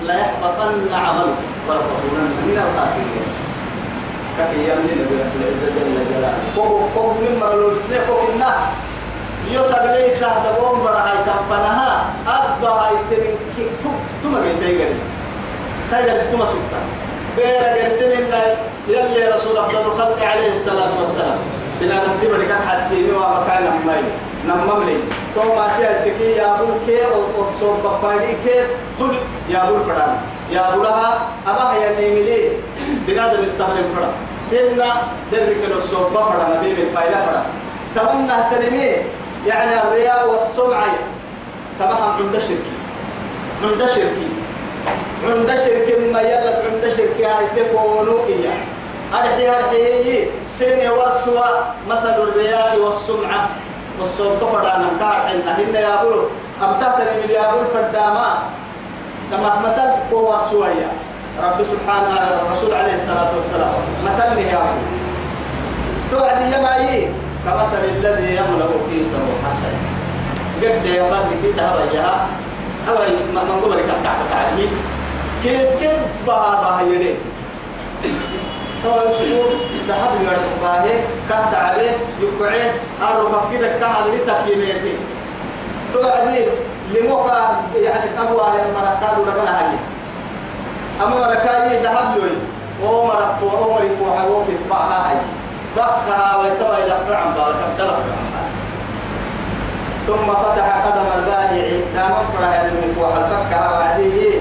لا 0.08 0.20
يحبطن 0.20 0.94
عملك. 0.94 1.38
ولتصونن 1.68 2.32
من 2.48 2.58
الخاسرين. 2.65 3.27
كفي 4.38 4.60
يمني 4.72 4.94
نبي 5.01 5.15
العزة 5.15 5.68
جل 5.75 6.06
جلاله؟ 6.10 6.38
كوكو 6.56 6.86
كوكو 6.96 7.13
من 7.22 7.39
مرلو 7.41 7.70
بسنة 7.75 8.00
كوكو 8.08 8.34
إنا 8.36 8.56
يو 9.53 9.62
تبلي 9.62 10.10
تحت 10.22 10.43
بوم 10.60 10.84
برا 10.84 10.98
هاي 11.08 11.17
تنفنها 11.25 12.05
أبا 12.27 12.70
هاي 12.70 12.96
تمن 13.10 13.36
كي 13.55 13.65
تم 13.84 13.96
تم 14.24 14.34
جاي 14.43 14.53
تيجري 14.60 14.96
تيجري 15.91 16.24
تم 16.31 16.38
سلطان 16.51 16.86
بيرا 17.38 17.67
جرسين 17.77 18.12
الله 18.24 18.55
يلي 18.88 19.27
رسول 19.36 19.58
أفضل 19.58 19.81
الخلق 19.91 20.20
عليه 20.25 20.51
الصلاة 20.53 20.91
والسلام. 21.01 21.38
بلا 21.81 21.96
نتيبة 21.96 22.38
لك 22.38 22.51
حتى 22.67 22.96
نوا 23.12 23.25
مكان 23.39 23.63
ماي 23.88 24.01
نمم 24.48 24.84
لي. 24.84 24.98
تو 25.36 25.41
ما 25.55 25.67
تي 25.77 26.12
تكي 26.12 26.31
يا 26.31 26.55
بول 26.60 26.75
كي 26.86 27.05
أو 27.05 27.46
صوب 27.60 27.77
بفادي 27.84 28.34
كي 28.43 28.58
تل 29.00 29.15
يا 29.50 29.65
بول 29.70 29.79
فدان 29.79 30.17
يا 30.51 30.62
فرا 37.25 37.43
تمنى 37.96 38.38
تلمي 38.51 38.91
يعني 39.48 39.81
الرياء 39.81 40.29
والسمعة 40.29 40.93
تبعهم 41.79 42.12
عند 42.17 42.38
شركي. 42.38 42.75
عند 43.63 43.89
شركي. 43.89 44.29
عند 45.25 45.50
شركي 45.50 46.12
ما 46.13 46.21
يلت 46.21 46.62
عند 46.71 46.93
شركي. 46.98 47.25
هاي 47.25 47.45
تكونوا 47.55 48.25
إياه. 48.27 48.57
أرحي 49.13 49.50
أرحي 49.50 50.27
سين 50.60 50.89
ورسوا 50.89 51.45
مثل 51.89 52.21
الرياء 52.24 52.77
والسمعة 52.79 53.50
والصوت 54.00 54.43
فرا 54.51 54.77
نمتاع 54.77 55.13
عندنا. 55.13 55.57
هن 55.57 55.75
يا 55.75 56.03
بلو 56.03 56.24
أبتهتني 56.62 57.21
من 57.24 57.29
يا 57.29 57.51
بلو 57.51 57.65
فرداما 57.74 58.39
كما 59.31 59.62
مسلت 59.65 59.95
قوة 60.12 60.50
سوية 60.50 60.91
رب 61.43 61.63
سبحانه 61.63 62.17
الرسول 62.17 62.74
عليه 62.74 62.93
الصلاة 62.93 63.31
والسلام. 63.36 63.74
مثلني 64.05 64.41
يا 64.51 64.57
أبو. 64.57 64.81
توعد 66.12 66.41
يمايي 66.41 67.10
كمثل 67.45 67.83
الذي 67.98 68.36
يملأ 68.36 68.67
كيسه 68.91 69.25
حسن. 69.45 69.74
قد 70.62 70.86
يقال 70.86 71.12
لك 71.12 71.55
تهرجها 71.57 72.27
أو 72.89 72.95
ما 73.36 73.43
نقول 73.43 73.71
لك 73.77 73.86
تعبت 74.03 74.31
عليه 74.31 74.69
كيس 75.43 75.75
كيف 75.79 76.00
بها 76.27 76.62
بها 76.62 76.81
يديت 76.81 77.17
تو 78.83 78.89
يسوق 78.89 79.50
ذهب 79.88 80.12
يرتقاه 80.21 80.86
كهت 81.29 81.53
عليه 81.55 81.91
يقعه 82.21 82.74
أروح 83.01 83.50
في 83.50 83.57
كده 83.57 83.67
كهت 83.67 84.07
لتكينيتي 84.07 84.95
توعدي 85.93 86.45
لموقع 86.93 87.39
يعني 87.81 88.10
أبوه 88.19 88.55
يا 88.55 88.65
مركاد 88.74 89.19
ولا 89.19 89.60
هاي 89.60 89.75
أما 91.01 91.15
مركاي 91.15 91.83
ذهب 91.83 92.17
لي. 92.17 92.31
أو 92.88 93.05
مرفو 93.05 93.50
أو 93.50 93.74
مرفو 93.74 94.05
حوك 94.17 94.45
اسمعها 94.51 95.10
هاي. 95.10 95.17
ضخها 95.78 96.38
ويتوى 96.38 96.84
إلى 96.84 97.16
عن 97.16 97.34
بارك 97.34 97.56
ثم 100.08 100.34
فتح 100.34 100.86
قدم 100.88 101.06
البائع 101.18 101.80
دام 101.96 102.13
فرح 102.34 102.60
المنفوح 102.60 103.16
الفكها 103.16 103.72
وعديه 103.72 104.40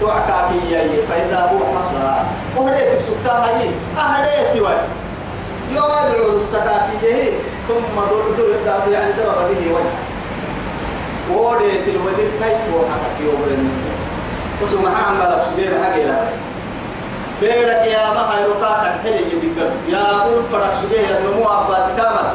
توعكا 0.00 0.48
كي 0.50 1.02
فإذا 1.10 1.40
هو 1.52 1.78
حصى 1.78 2.24
وهديتك 2.56 3.00
سكتها 3.00 3.46
هي 3.60 3.68
أهديتي 3.98 4.60
وي 4.60 4.74
يوم 5.72 5.90
يدعو 6.06 6.36
السكاكيه 6.36 7.30
ثم 7.68 8.00
دور 8.10 8.24
دور 8.38 8.92
يعني 8.92 9.12
ضرب 9.12 9.48
به 9.48 9.72
وجهه. 9.72 10.06
وديت 11.34 11.88
الودير 11.88 12.30
كيف 12.42 12.74
وحكك 12.74 13.16
يوم 13.20 13.42
المنفوح 13.46 13.96
وسو 14.62 14.78
ما 14.78 14.88
عم 14.96 15.18
بلا 15.18 15.44
سبيل 15.44 15.84
حاجة 15.84 16.02
لا 16.04 16.18
بيرك 17.40 17.82
يا 17.94 18.04
ما 18.14 18.22
هيروكا 18.34 18.70
حلي 19.04 19.22
يدقل 19.32 19.70
يا 19.88 20.02
أبو 20.16 20.32
فرق 20.52 20.74
سبيل 20.82 21.04
النمو 21.16 21.48
عباس 21.48 21.86
كامل. 21.96 22.28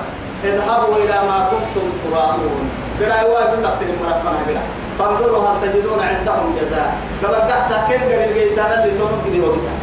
اذهبوا 0.44 0.96
إلى 0.96 1.18
ما 1.30 1.50
كنتم 1.52 1.88
تراءون 2.04 2.70
بلا 3.00 3.22
يواجب 3.22 3.60
نقتل 3.64 3.88
مرفنا 4.02 4.32
بلا 4.48 4.62
فانظروا 5.00 5.48
هل 5.48 5.56
تجدون 5.62 6.00
عندهم 6.00 6.56
جزاء. 6.62 6.98
قبل 7.24 7.36
قحسا 7.36 7.88
كين 7.90 8.02
قال 8.02 8.30
الجيتان 8.30 8.72
اللي 8.80 8.98
تونو 8.98 9.18
كده 9.26 9.48
وقتا 9.48 9.74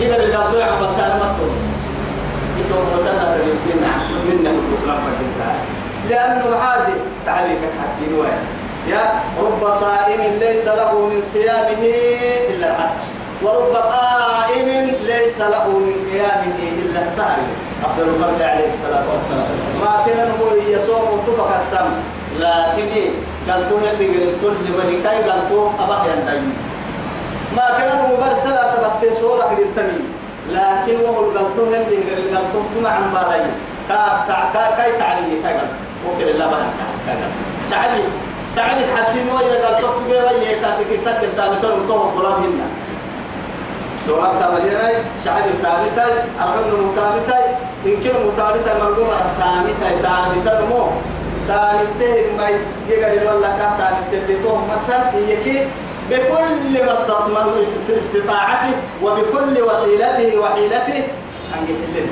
يقدر 0.00 0.24
القابضوا 0.24 0.64
عم 0.64 0.78
بطان 0.80 1.12
مطلوب 1.16 1.54
يتوم 2.60 2.86
وتنا 2.94 3.36
بالدين 3.36 3.82
منا 4.28 4.50
نفوسنا 4.52 4.94
فكنتها 4.94 5.54
لأنه 6.10 6.56
عادي. 6.56 6.92
تعليقك 7.26 7.72
حتى 7.80 8.10
نوين 8.10 8.40
يا 8.88 9.12
رب 9.42 9.72
صائم 9.72 10.38
ليس 10.40 10.66
له 10.66 10.92
من 11.06 11.22
صيامه 11.32 11.84
إلا 12.50 12.66
العطش 12.66 13.04
ورب 13.42 13.74
قائم 13.76 14.68
ليس 15.02 15.40
له 15.40 15.66
من 15.68 15.96
قيامه 16.12 16.58
إلا 16.80 17.00
السهر. 17.06 17.38
أفضل 17.84 18.08
الخلق 18.08 18.40
عليه 18.52 18.68
الصلاة 18.74 19.04
والسلام. 19.12 19.48
ما 19.80 19.94
كان 20.06 20.28
هو 20.40 20.46
يصوم 20.68 21.08
تفك 21.26 21.50
السم. 21.56 21.88
لكن 22.40 22.90
قالتو 23.48 23.76
اللي 23.78 24.06
قلتو 24.42 24.48
لمن 24.66 25.00
كاي 25.04 25.18
قالتو 25.28 25.60
أبا 25.82 25.96
ينتهي. 26.08 26.40
ما 27.56 27.66
كان 27.78 27.90
هو 27.98 28.16
برسلة 28.16 28.62
تبتين 28.74 29.14
صورة 29.20 29.56
للتمي 29.58 30.00
لكن 30.52 30.96
وهو 31.04 31.30
قالتو 31.36 31.62
اللي 31.64 32.36
قالتو 32.36 32.60
تمع 32.74 32.90
عن 32.90 33.10
بالاي 33.14 33.42
كا 33.88 34.00
كا 34.54 34.64
كاي 34.76 34.92
تعلي 34.98 35.42
كاي 35.42 35.54
قالتو 35.58 35.78
وكل 36.06 36.28
الله 36.30 36.46
بها 36.46 36.68
تعلي 37.70 38.02
تعلي 38.56 38.82
حسين 38.94 39.26
ويا 39.28 39.66
قالتو 39.66 39.86
تبي 39.86 40.12
ويا 40.12 40.52
تاتي 40.62 40.84
كتاب 40.90 41.16
كتاب 41.22 41.50
تلو 41.62 41.78
تو 41.88 41.98
قلاب 42.16 42.32
هنا 42.32 42.66
دولاب 44.10 44.40
تابليناي 44.40 44.94
شعب 45.24 45.44
تابتاي 45.62 46.12
أرغم 46.42 46.88
متابتاي 46.88 47.44
يمكن 47.84 48.10
متابتاي 48.26 48.74
مرقوم 48.80 49.08
تابتاي 49.38 50.02
تابتاي 50.44 50.66
مو. 50.68 50.86
تابتاي 51.48 52.24
ما 52.38 52.48
يجري 52.88 53.26
ولا 53.26 53.48
كه 53.48 53.70
تابتاي 53.78 54.20
بتوه 54.28 54.62
مثلا 54.66 55.10
بكل 56.10 56.84
ما 56.86 56.92
استطمن 56.92 57.64
في 57.86 57.96
استطاعته 57.96 58.72
وبكل 59.02 59.62
وسيلته 59.62 60.38
وحيلته 60.38 60.98
أن 61.54 61.62
يحلل 61.64 62.06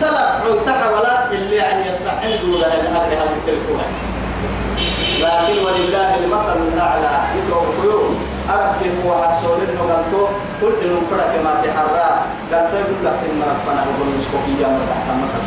تلقوا 0.00 0.60
تحولات 0.66 1.32
اللي 1.32 1.56
يعني 1.56 1.90
يستحيل 1.90 2.40
دون 2.40 2.54
الأرض 2.54 3.12
هذه 3.12 3.36
التلفون 3.36 3.80
لكن 5.20 5.64
ولله 5.64 6.16
المثل 6.18 6.58
الأعلى 6.74 7.10
يدعو 7.36 7.60
القلوب 7.62 8.16
أرك 8.54 8.70
كيف 8.82 8.96
وحسول 9.06 9.58
إنه 9.68 9.80
قلتو 9.92 10.22
كل 10.60 10.72
إنه 10.84 11.00
فرق 11.10 11.32
ما 11.44 11.52
تحرى 11.64 12.08
قلتو 12.52 12.76
يقول 12.82 13.00
لك 13.04 13.18
إن 13.28 13.40
ربنا 13.52 13.80
هو 13.86 14.02
المسكوكية 14.08 14.66
وتحت 14.74 15.06
مثل 15.22 15.42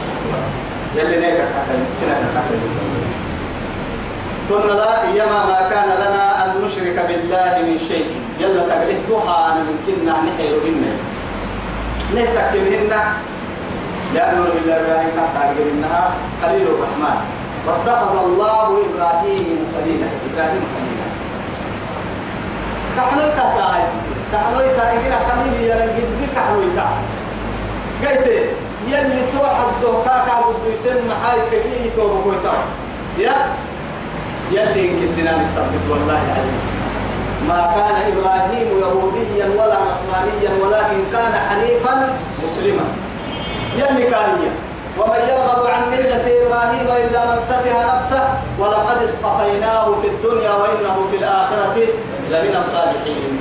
يلي 0.95 1.17
نيكا 1.21 1.43
حتى 1.43 1.73
سنة 2.01 2.15
حتى 2.35 2.55
قلنا 4.49 4.73
لا 4.73 5.03
إيما 5.03 5.39
ما 5.45 5.59
كان 5.69 5.89
لنا 6.03 6.45
أن 6.45 6.49
نشرك 6.65 6.97
بالله 7.07 7.53
من 7.67 7.77
شيء 7.87 8.07
يلا 8.39 8.61
تقلتها 8.67 9.35
أنا 9.51 9.61
ممكننا 9.69 10.11
نحيو 10.27 10.55
إنا 10.67 10.93
نهتك 12.15 12.51
منهن 12.55 12.93
لأنه 14.13 14.43
بالله 14.53 14.75
إبراهيم 14.75 15.09
تعقل 15.33 15.67
إنها 15.73 16.11
خليل 16.41 16.67
الرحمن 16.67 17.17
واتخذ 17.67 18.15
الله 18.25 18.67
إبراهيم 18.87 19.47
خليلا 19.75 20.07
إبراهيم 20.27 20.63
خليلا 20.73 20.90
كحنو 22.95 23.21
يتا 23.21 23.63
عايز 23.73 23.91
كحنو 24.33 24.59
يتا 24.59 24.83
إجنا 24.93 25.17
خليل 25.27 25.53
يلقي 25.69 26.03
بك 26.21 26.29
كحنو 26.35 26.61
يتا 26.61 26.87
قلت 28.01 28.27
يلي 28.87 29.21
توحد 29.33 29.71
دوكا 29.81 30.25
كابو 30.25 30.51
يسمى 30.73 31.13
حاي 31.23 31.39
تكي 31.51 31.89
توبو 31.95 32.21
كويتا 32.23 32.53
يا 33.17 33.35
يلي 34.51 34.87
كنتنا 34.87 35.31
نثبت 35.43 35.83
والله 35.89 36.21
عليك 36.35 36.61
ما 37.47 37.61
كان 37.75 37.95
إبراهيم 38.11 38.67
يهوديا 38.81 39.45
ولا 39.45 39.77
نصرانيا 39.89 40.51
ولكن 40.63 40.99
كان 41.13 41.33
حنيفا 41.49 42.13
مسلما. 42.43 42.85
يلي 43.77 44.03
كانيا 44.03 44.51
ومن 44.97 45.21
يرغب 45.29 45.65
عن 45.67 45.81
ملة 45.91 46.25
إبراهيم 46.41 46.87
إلا 47.07 47.25
من 47.25 47.39
سفه 47.41 47.95
نفسه 47.95 48.23
ولقد 48.59 49.03
اصطفيناه 49.03 49.85
في 50.01 50.07
الدنيا 50.07 50.51
وإنه 50.51 51.07
في 51.11 51.17
الآخرة 51.17 51.75
لمن 52.31 52.55
الصالحين. 52.63 53.33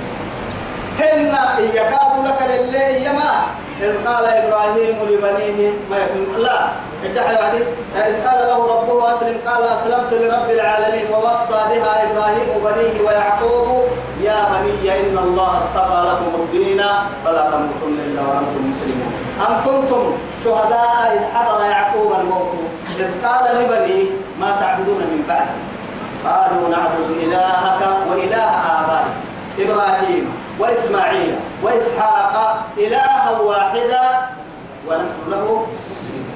هن 1.00 1.34
يكاد 1.74 2.14
لك 2.26 2.40
لله 2.52 2.88
يما. 3.06 3.32
إذ 3.80 4.06
قال 4.06 4.24
إبراهيم 4.24 4.96
لبنيه 5.10 5.70
ما 5.90 5.96
يكون. 5.96 6.42
لا 6.44 6.58
افتح 7.06 7.26
إذ 8.08 8.14
قال 8.26 8.40
له 8.48 8.58
ربه 8.74 8.98
أسلم 9.12 9.36
قال 9.46 9.62
أسلمت 9.76 10.12
لرب 10.12 10.50
العالمين 10.50 11.06
ووصى 11.12 11.60
بها 11.70 11.92
إبراهيم 12.04 12.48
بنيه 12.64 12.96
ويعقوب. 13.06 13.68
يا 14.22 14.38
بني 14.52 14.84
إن 15.00 15.18
الله 15.18 15.58
اصطفى 15.58 15.98
لكم 16.08 16.32
الدين 16.42 16.82
فلا 17.24 17.42
تموتن 17.50 17.96
إلا 18.06 18.22
وأنتم 18.22 18.62
مسلمون. 18.70 19.12
أم 19.46 19.54
كنتم 19.66 20.04
شهداء 20.44 20.96
إذ 21.16 21.22
حضر 21.34 21.64
يعقوب 21.64 22.12
الموت؟ 22.20 22.52
إذ 22.98 23.08
قال 23.24 23.44
لبنيه 23.56 24.04
ما 24.40 24.56
تعبدون 24.60 25.00
من 25.12 25.24
بعده 25.28 25.56
قالوا 26.26 26.68
نعبد 26.68 27.10
إلهك 27.22 27.82
وإله 28.10 28.50
آبائك 28.80 29.14
إبراهيم 29.58 30.32
وإسماعيل 30.58 31.34
وإسحاق 31.62 32.62
إلها 32.78 33.30
واحدا 33.40 34.02
ونحن 34.88 35.20
له 35.30 35.66
مسلمون. 35.90 36.30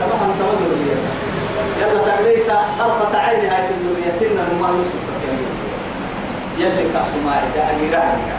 طبعا 0.00 0.32
تمام 0.38 0.58
يلا 1.80 1.98
تقريت 2.12 2.46
طرفة 2.78 3.18
عين 3.18 3.50
هاي 3.50 3.62
ذريتنا 3.84 4.42
ما 4.60 4.68
يوسف 4.68 5.02
يلي 6.58 6.84
كاسما 6.92 7.34
يعني 7.56 7.90
رعدك 7.94 8.38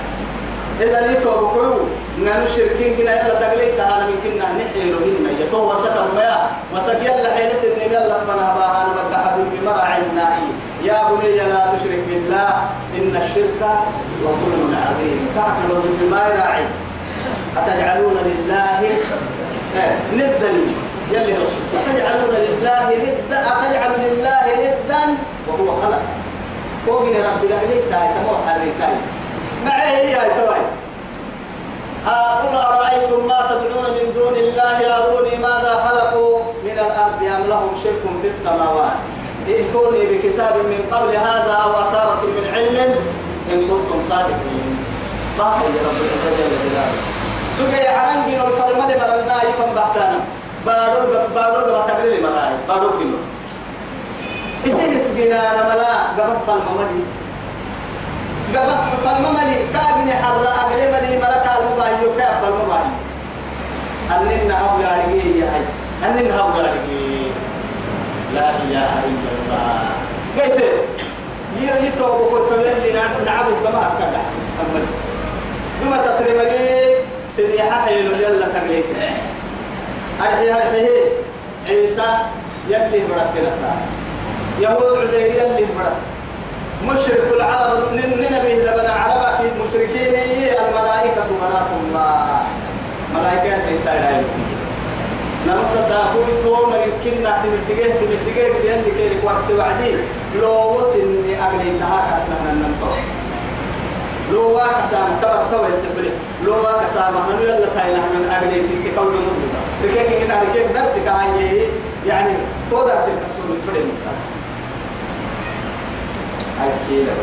إذا 0.82 1.08
ليتوا 1.08 1.32
بقولوا 1.42 1.86
إن 2.18 2.28
الشركين 2.28 2.98
كنا 2.98 3.12
يلا 3.12 3.40
تقليت 3.40 3.80
أنا 3.80 4.08
من 4.08 4.16
كنا 4.24 4.44
نحيل 4.44 4.96
هنا 4.96 5.32
يتوه 5.40 5.76
وسكر 5.78 6.08
ما 6.16 6.50
وسك 6.74 7.00
يلا 7.02 7.36
حيل 7.36 7.58
سن 7.58 7.82
يلا 7.92 8.20
فنا 8.28 8.56
باها 8.56 8.86
أنا 8.86 8.94
متحد 9.08 9.36
بمرع 9.54 9.98
النائي 9.98 10.48
يا 10.84 11.04
بني 11.10 11.36
لا 11.36 11.66
تشرك 11.76 12.04
بالله 12.08 12.50
إن 13.10 13.16
الشرك 13.16 13.62
لظلم 14.22 14.76
عظيم. 14.86 15.20
كعب 15.36 15.56
لظلم 15.70 16.12
ما 16.12 16.22
يراعي. 16.28 16.66
أتجعلون 17.58 18.16
لله 18.30 18.82
ندا؟ 20.14 20.52
يلي 21.12 21.34
رسول. 21.34 21.64
أتجعلون 21.74 22.34
لله 22.48 22.90
ندا؟ 23.06 23.40
أتجعل 23.52 23.92
لله 24.06 24.46
ندا؟ 24.62 25.02
وهو 25.48 25.82
خلق. 25.82 26.02
فوقنا 26.86 27.20
ربي 27.30 27.48
لعليك 27.48 27.84
تاي 27.92 28.08
تمو 28.14 28.34
حريتاي 28.48 28.96
معي 29.66 29.98
هي 29.98 30.16
توي. 30.16 30.62
قل 32.42 32.56
أرأيتم 32.56 33.28
ما 33.28 33.40
تدعون 33.50 33.86
من 33.98 34.14
دون 34.16 34.36
الله؟ 34.36 34.78
أروني 34.98 35.38
ماذا 35.38 35.74
خلقوا 35.90 36.40
من 36.64 36.72
الأرض 36.72 37.24
أم 37.24 37.50
لهم 37.50 37.72
شرك 37.84 38.04
في 38.22 38.28
السماوات؟ 38.28 39.00
ائتوني 39.54 40.02
بكتاب 40.12 40.56
من 40.72 40.82
قبل 40.92 41.12
هذا 41.16 41.54
أو 41.64 41.72
أثارة 41.72 42.22
من 42.38 42.46
علم 42.56 42.96
إن 43.52 43.60
كنتم 43.70 44.00
صادقين. 44.10 44.76
باقي 45.38 45.68
رب 45.88 46.00
العزة 46.04 46.32
جل 46.38 46.54
جلاله 46.64 47.00
سجى 47.58 47.88
عرنجي 47.88 48.40
والفرمان 48.40 48.90
مرنا 49.02 49.38
يفهم 49.50 49.72
بحتانا 49.76 50.20
بارو 50.66 51.02
بارو 51.36 51.60
بتقليل 51.66 52.24
مراي 52.24 52.54
بارو 52.68 52.90
كيلو 53.00 53.18
إسه 54.68 54.98
سجينا 54.98 55.42
ملا 55.70 55.94
قبض 56.18 56.38
فالممدي 56.48 57.04
قبض 58.56 58.82
فالممدي 59.06 59.58
كابني 59.74 60.14
حرا. 60.14 60.50
أقلي 60.62 60.86
ملي. 60.92 61.18
ملك 61.18 61.46
المباهي. 61.60 62.06
وكاب 62.06 62.34
فالمباهي. 62.42 62.92
أننا 64.12 64.60
هو 64.62 64.80
يارجي 64.80 65.40
يا 65.40 65.48
هاي 65.54 65.64
أننا 66.04 66.40
هو 66.40 66.50
يارجي 66.58 67.32
لا 68.36 68.50
إله 68.50 68.92
إلا 69.08 69.30
الله. 69.32 69.39
قلت 70.38 70.62
ير 71.62 71.84
يتوب 71.84 72.20
وقلت 72.22 72.66
لي 72.84 72.92
نعبد 73.26 73.54
كما 73.64 73.82
أكاد 73.88 74.14
أحسس 74.16 74.46
محمد 74.54 74.86
ثم 75.82 75.96
تقريبا 75.96 76.44
سريحة 77.38 77.86
حيلو. 77.86 78.12
يلا 78.12 78.48
تقليك 78.48 78.86
أرحي 80.22 80.52
أرحي. 80.52 80.88
عيسى 81.70 82.08
يلي 82.70 83.00
برد 83.10 83.48
نسا 83.48 83.72
يهود 84.60 84.98
عزير 84.98 85.26
يلي 85.26 85.66
برد. 85.78 86.00
مشرك 86.86 87.24
العرب. 87.36 87.94
ننبه 87.94 88.54
لبنا 88.54 88.92
عربة. 88.92 89.40
المشركين 89.40 90.14
الملائكة 90.60 91.28
بنات 91.42 91.70
الله. 91.82 92.44
ملائكة 93.14 93.68
عيسى 93.68 93.90
إلهي. 93.90 94.24
نمت 95.48 95.74
ساكوي 95.90 96.44
توم 96.44 96.74
يمكننا 96.74 97.42
تمتجه 97.44 97.92
تمتجه 98.00 98.62
بيان 98.62 98.82
لكي 98.82 99.26
ورس 99.26 99.52
وعدي. 99.52 99.96
لو 100.36 100.78
وسني 100.78 101.42
أغلي 101.42 101.80
لها 101.80 102.00
كسنا 102.08 102.54
ننطق 102.54 102.98
لو 104.32 104.56
واكسام 104.56 105.20
تبر 105.22 105.44
تبر 105.52 105.70
تبلي 105.84 106.10
لو 106.46 106.54
واكسام 106.54 107.14
من 107.14 107.42
يلا 107.42 107.66
تاينا 107.76 107.98
من 107.98 108.30
أغلي 108.36 108.62
تلك 108.62 108.96
كون 108.96 109.08
مدة 109.08 109.60
ركيك 109.84 110.32
إن 110.32 110.32
ركيك 110.32 110.68
درس 110.76 110.96
كان 111.06 111.68
يعني 112.08 112.34
تو 112.72 112.84
درس 112.84 113.06
الفرد 113.50 113.86
هاي 116.60 116.70
كيلا 116.90 117.14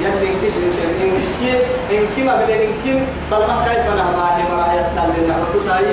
يلي 0.00 0.28
إنكش 0.28 0.54
إن 1.02 1.18
كي 1.40 1.52
إن 1.98 2.06
كي 2.16 2.22
ما 2.22 2.44
بلين 2.44 2.60
إن 2.60 2.74
كي 2.84 2.92
بل 3.30 3.38
ما 3.38 3.64
كيف 3.64 3.86
نهباه 3.86 4.36
مرايا 4.50 4.88
سالنا 4.88 5.34
حدوثاي 5.50 5.84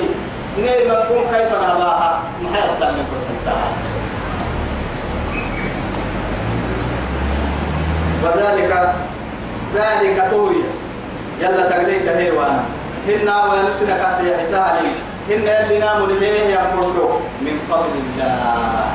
نيل 0.58 0.88
مكون 0.88 1.24
كيف 1.32 1.52
نباها 1.52 2.20
يسال 2.42 2.92
من 2.92 3.06
كنتها 3.10 3.66
وذلك 8.24 8.94
ذلك 9.74 10.30
توي 10.30 10.56
يلا 11.40 11.70
تقليت 11.70 12.08
هي 12.08 12.30
وأنا 12.30 12.64
هنا 13.08 13.44
ونسنا 13.44 13.96
كاسي 13.96 14.36
حسالي 14.36 14.88
هنا 15.30 15.64
اللي 15.64 15.78
ناموا 15.78 16.06
لهيه 16.06 16.54
يقولوا 16.54 17.18
من 17.40 17.60
فضل 17.70 17.90
الله. 18.04 18.86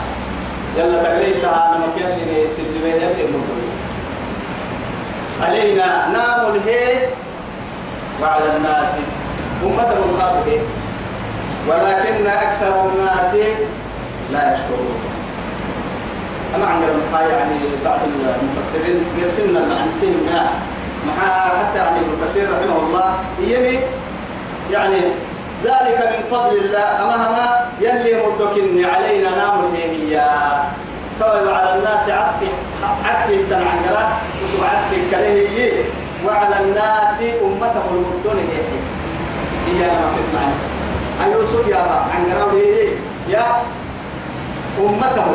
يلا 0.77 1.03
تقليتها 1.03 1.67
أنا 1.67 1.77
مكان 1.87 2.19
اللي 2.19 2.47
سلمي 2.47 2.89
يلي 2.89 3.25
علينا 5.41 6.07
نام 6.07 6.55
الهي 6.55 7.07
وعلى 8.21 8.57
الناس. 8.57 8.95
أمة 9.63 9.93
المقابل 9.93 10.59
ولكن 11.67 12.27
أكثر 12.27 12.89
الناس 12.89 13.35
لا 14.31 14.53
يشكرون. 14.53 14.99
أما 16.55 16.65
عندنا 16.65 17.29
يعني 17.29 17.59
بعض 17.85 17.99
المفسرين 18.41 19.05
يرسلنا 19.17 19.59
عن 19.59 19.91
سنة 20.01 20.49
حتى 21.19 21.77
يعني 21.77 21.99
كثير 22.23 22.49
رحمه 22.51 22.79
الله 22.87 23.13
يمي 23.39 23.79
يعني 24.71 24.99
ذلك 25.63 25.97
من 26.17 26.23
فضل 26.31 26.57
الله 26.57 26.79
أما 27.03 27.15
هما 27.15 27.65
يلي 27.81 28.13
مدكني 28.27 28.85
علينا 28.85 29.29
نام 29.29 29.75
هي 29.75 30.21
فوي 31.19 31.53
على 31.53 31.75
الناس 31.75 32.09
عطف 32.09 32.47
عطف 33.05 33.29
التنعنقرة 33.29 34.17
وسوء 34.43 34.65
عطف 34.65 34.93
الكليه 34.93 35.83
وعلى 36.25 36.55
الناس 36.59 37.21
أمته 37.21 37.83
المدن 37.91 38.39
هي 38.49 38.61
هي 39.67 39.85
أنا 39.85 39.99
ما 39.99 40.07
كنت 40.15 40.35
مع 40.35 40.49
نفسي. 40.49 40.68
يوسف 41.27 41.67
يا 41.67 41.81
با 41.87 41.97
عنقرة 42.15 42.53
يا 43.29 43.45
أمته 44.79 45.27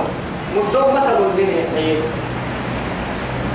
مدن 0.56 0.86
مثل 0.94 1.18
به 1.36 1.52
هي 1.76 1.96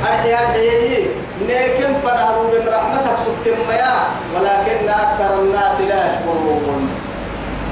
أرحي 0.03 0.33
أرحي. 0.33 1.05
نيكم 1.47 1.93
فرهروا 2.03 2.47
من 2.53 2.63
رحمتك 2.67 3.15
سبتم 3.25 3.71
يا 3.71 3.95
ولكن 4.35 4.89
أكثر 4.89 5.31
الناس 5.41 5.81
لا 5.81 5.99
يشكرون. 6.07 6.89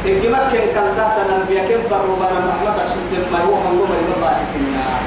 إجمعك 0.05 0.51
كن 0.51 0.67
كلتا 0.75 1.07
تنبيا 1.27 1.61
كم 1.69 1.81
فروا 1.89 2.15
بنا 2.15 2.39
رحمتك 2.51 2.87
سبتم 2.93 3.23
ما 3.33 3.39
هو 3.45 3.53
هم 3.53 3.79
قمر 3.79 3.99
مبارك 4.17 4.51
النار 4.55 5.01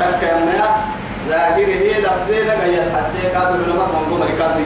تك 0.00 0.22
يا. 0.22 0.68
ظاهر 1.28 1.56
هي 1.56 2.00
لفظنا 2.00 2.54
جيس 2.64 2.88
حسيك 2.96 3.34
هذا 3.36 3.50
من 3.50 3.76
ما 3.76 3.84
هم 3.84 4.04
قمر 4.10 4.28
كاتو 4.38 4.60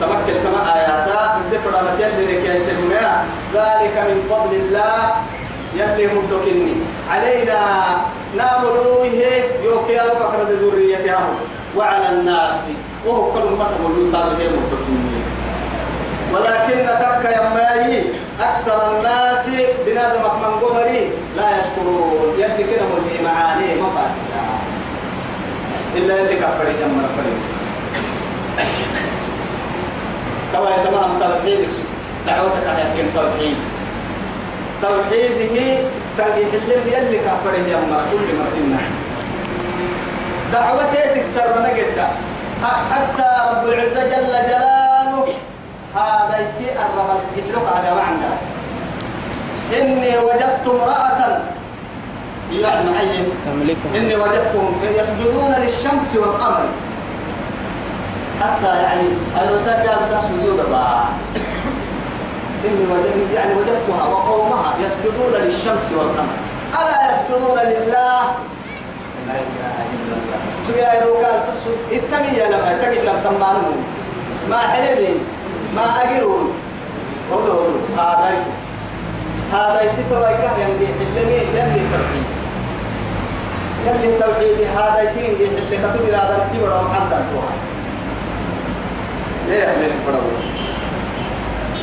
تمكن 0.00 0.36
كما 0.44 0.74
آياتا. 0.74 1.40
الدفر 1.40 1.78
على 1.78 1.90
تيدنك 1.98 2.44
يا 2.44 2.58
سيدنا 2.58 3.24
ذلك 3.54 3.94
من 4.08 4.18
فضل 4.30 4.52
الله 4.54 4.96
يلي 5.74 6.06
مدكني. 6.06 6.74
علينا 7.10 7.60
ناملوه 8.36 9.06
يوكي 9.64 10.02
ألو 10.02 10.14
بكرة 10.14 10.48
ذرية 10.62 11.18
وعلى 11.76 12.08
الناس. 12.12 12.56
وهو 13.06 13.32
كل 13.32 13.48
ما 13.58 13.64
تقولون 13.64 14.12
تابعه 14.12 14.50
مدكني. 14.58 15.18
ولكن 16.32 16.86
تك 17.00 17.24
يماي 17.24 18.04
أكثر 18.40 18.78
الناس 18.92 19.46
بنادم 19.86 20.22
من 20.42 20.52
قمري 20.62 21.10
لا 21.36 21.48
يشكرون. 21.58 22.34
يلي 22.38 22.64
كده 22.70 22.84
ملهي 22.92 23.24
معاني 23.24 23.80
ما 23.80 23.88
فاتحة. 23.88 24.58
إلا 25.96 26.14
اللي 26.14 26.36
كفر 26.36 26.64
جمع 26.80 27.04
فريق 27.16 27.40
كما 30.52 30.70
يتمام 30.70 31.10
توحيدك 31.20 31.68
دعوتك 32.26 32.66
هيكين 32.76 33.10
توحيد 33.14 33.56
توحيده 34.82 35.78
تنجيح 36.18 36.52
اللي 36.54 36.92
يلي 36.96 37.18
كفره 37.18 37.68
يا 37.68 37.76
مرة 37.76 38.06
كل 38.10 38.28
مرة 38.38 38.66
نعم 38.70 38.92
دعوته 40.52 41.14
تكسر 41.14 41.62
نجدا 41.62 42.08
حتى 42.90 43.28
رب 43.50 43.68
العزة 43.68 44.02
جل 44.04 44.26
جلاله 44.26 45.24
هذا 45.94 46.38
يتي 46.38 46.72
الرب 46.72 47.20
يتلوك 47.36 47.64
على 47.76 47.94
معنى 47.96 48.34
إني 49.78 50.18
وجدت 50.18 50.66
امرأة 50.66 51.40
يعني 52.52 52.98
عين 52.98 53.28
تملكها 53.44 53.96
إني 53.96 54.16
وجدتهم 54.16 54.80
يسجدون 54.84 55.54
للشمس 55.58 56.16
والقمر 56.16 56.64
حتى 58.40 58.82
يعني 58.82 59.08
أنا 59.36 59.50
تكاد 59.66 59.98
سجود 60.22 60.70
بقى 60.70 61.04
إني 62.64 62.84
وجدت 62.92 63.34
يعني 63.34 63.54
وجدتها 63.54 64.04
وقومها 64.08 64.74
يسجدون 64.80 65.32
للشمس 65.42 65.92
والقمر. 65.92 66.36
ألا 66.74 67.12
يسجدون 67.12 67.58
لله؟ 67.58 68.20
لا 69.26 69.34
إله 69.34 69.76
إلا 69.94 70.14
الله. 70.18 70.40
شو 70.66 70.72
يا 70.72 70.94
يروكال 70.94 71.42
سسو 71.42 71.70
التمية 71.92 72.48
لما 72.48 72.72
تجد 72.82 73.04
لم 73.04 73.20
تمانون. 73.24 73.84
ما 74.50 74.58
حللي 74.58 75.14
ما 75.76 76.02
أجرون 76.02 76.52
وضعوا 77.32 77.68
هذا 77.98 78.36
هذا 79.52 79.80
يتبع 79.82 80.32
كه 80.32 80.58
ينجي 80.58 80.86
حلمي 80.86 81.34
ينجي 81.34 81.82
توحيد 81.92 82.26
ينجي 83.86 84.18
توحيد 84.18 84.68
هذا 84.76 85.02
يتينجي 85.02 85.46
حلمي 85.46 85.76
كتب 85.76 86.08
إلى 86.08 86.16
هذا 86.16 86.36
التبع 86.36 86.80
ومحضر 86.80 87.22
ليه 89.48 89.62
يحمل 89.64 89.84
الفرق 89.84 90.22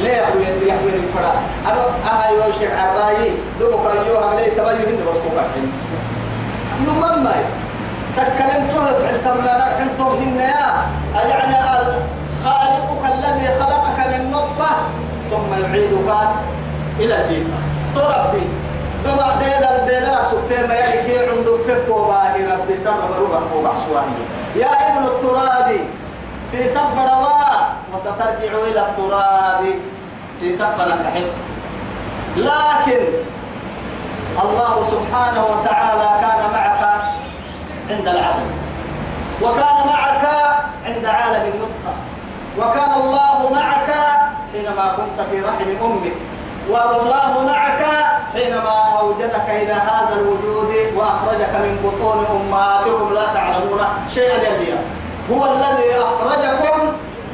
ليه 0.01 0.11
يحوي 0.17 0.67
يحوي 0.67 0.89
الفرا 0.95 1.33
أنا 1.65 1.81
أهاي 2.11 2.49
وشيخ 2.49 2.71
عباي 2.71 3.31
دوبك 3.59 3.85
أيوه 3.91 4.31
هم 4.31 4.37
ليه 4.37 4.49
تبايو 4.57 4.77
هند 4.77 4.99
بس 5.09 5.17
كوفاحين 5.23 5.71
نمم 6.87 7.23
ماي 7.23 7.43
تكلم 8.17 8.67
نحنتم 9.57 10.03
هن 10.07 10.39
يا. 10.39 10.85
يعني 11.29 11.55
خالقك 12.43 13.13
الذي 13.13 13.47
خلقك 13.59 14.07
من 14.07 14.31
نطفة 14.31 14.75
ثم 15.31 15.63
يعيدك 15.63 16.29
إلى 16.99 17.17
جيفة. 17.29 17.57
تربي 17.95 18.43
دمع 19.05 19.35
ديدا 19.35 19.85
وبحسواهي 23.55 24.21
يا 24.55 24.67
ابن 24.67 25.03
الترابي 25.07 25.79
سيسب 26.47 26.95
روا 26.97 27.55
وسترجع 27.93 28.53
إلى 28.69 28.81
التراب. 28.87 29.63
سيسب 30.39 30.77
نحن 30.79 31.25
لكن 32.37 33.03
الله 34.43 34.83
سبحانه 34.83 35.43
وتعالى 35.45 36.09
كان 36.21 36.41
معك 36.53 36.81
عند 37.89 38.07
العالم 38.07 38.49
وكان 39.41 39.77
معك 39.87 40.25
عند 40.85 41.05
عالم 41.05 41.43
النطفة 41.53 41.93
وكان 42.59 42.91
الله 43.01 43.53
معك 43.53 43.89
حينما 44.53 44.85
كنت 44.97 45.27
في 45.31 45.41
رحم 45.41 45.69
أمك 45.85 46.15
والله 46.69 47.45
معك 47.45 47.83
حينما 48.33 48.75
أوجدك 48.99 49.49
إلى 49.49 49.73
هذا 49.73 50.15
الوجود 50.19 50.71
وأخرجك 50.95 51.53
من 51.55 51.73
بطون 51.83 52.25
أمهاتكم. 52.35 53.13
لا 53.13 53.25
تعلمون 53.33 53.79
شيئا 54.13 54.37
يليا 54.43 54.77
هو 55.31 55.41
الذي 55.45 55.89
أخرجكم 56.09 56.77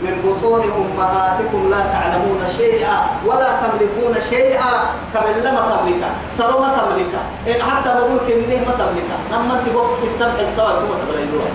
من 0.02 0.14
بطون 0.26 0.62
أمهاتكم 0.82 1.62
لا 1.72 1.82
تعلمون 1.94 2.42
شيئا 2.58 2.98
ولا 3.26 3.50
تملكون 3.62 4.14
شيئا. 4.30 4.74
كمن 5.14 5.36
لما 5.46 5.62
تملك 5.72 6.04
سروا 6.38 6.62
ما 6.62 6.70
تملك. 6.78 7.14
إن 7.48 7.60
حتى 7.62 7.90
بقول 7.90 8.20
كنيه 8.28 8.60
ما 8.68 8.74
تملك. 8.82 9.10
لما 9.32 9.56
تقول 9.66 9.86
التبع 10.04 10.40
التوى 10.48 10.74
ثم 10.82 10.92
تبريدوها 11.02 11.52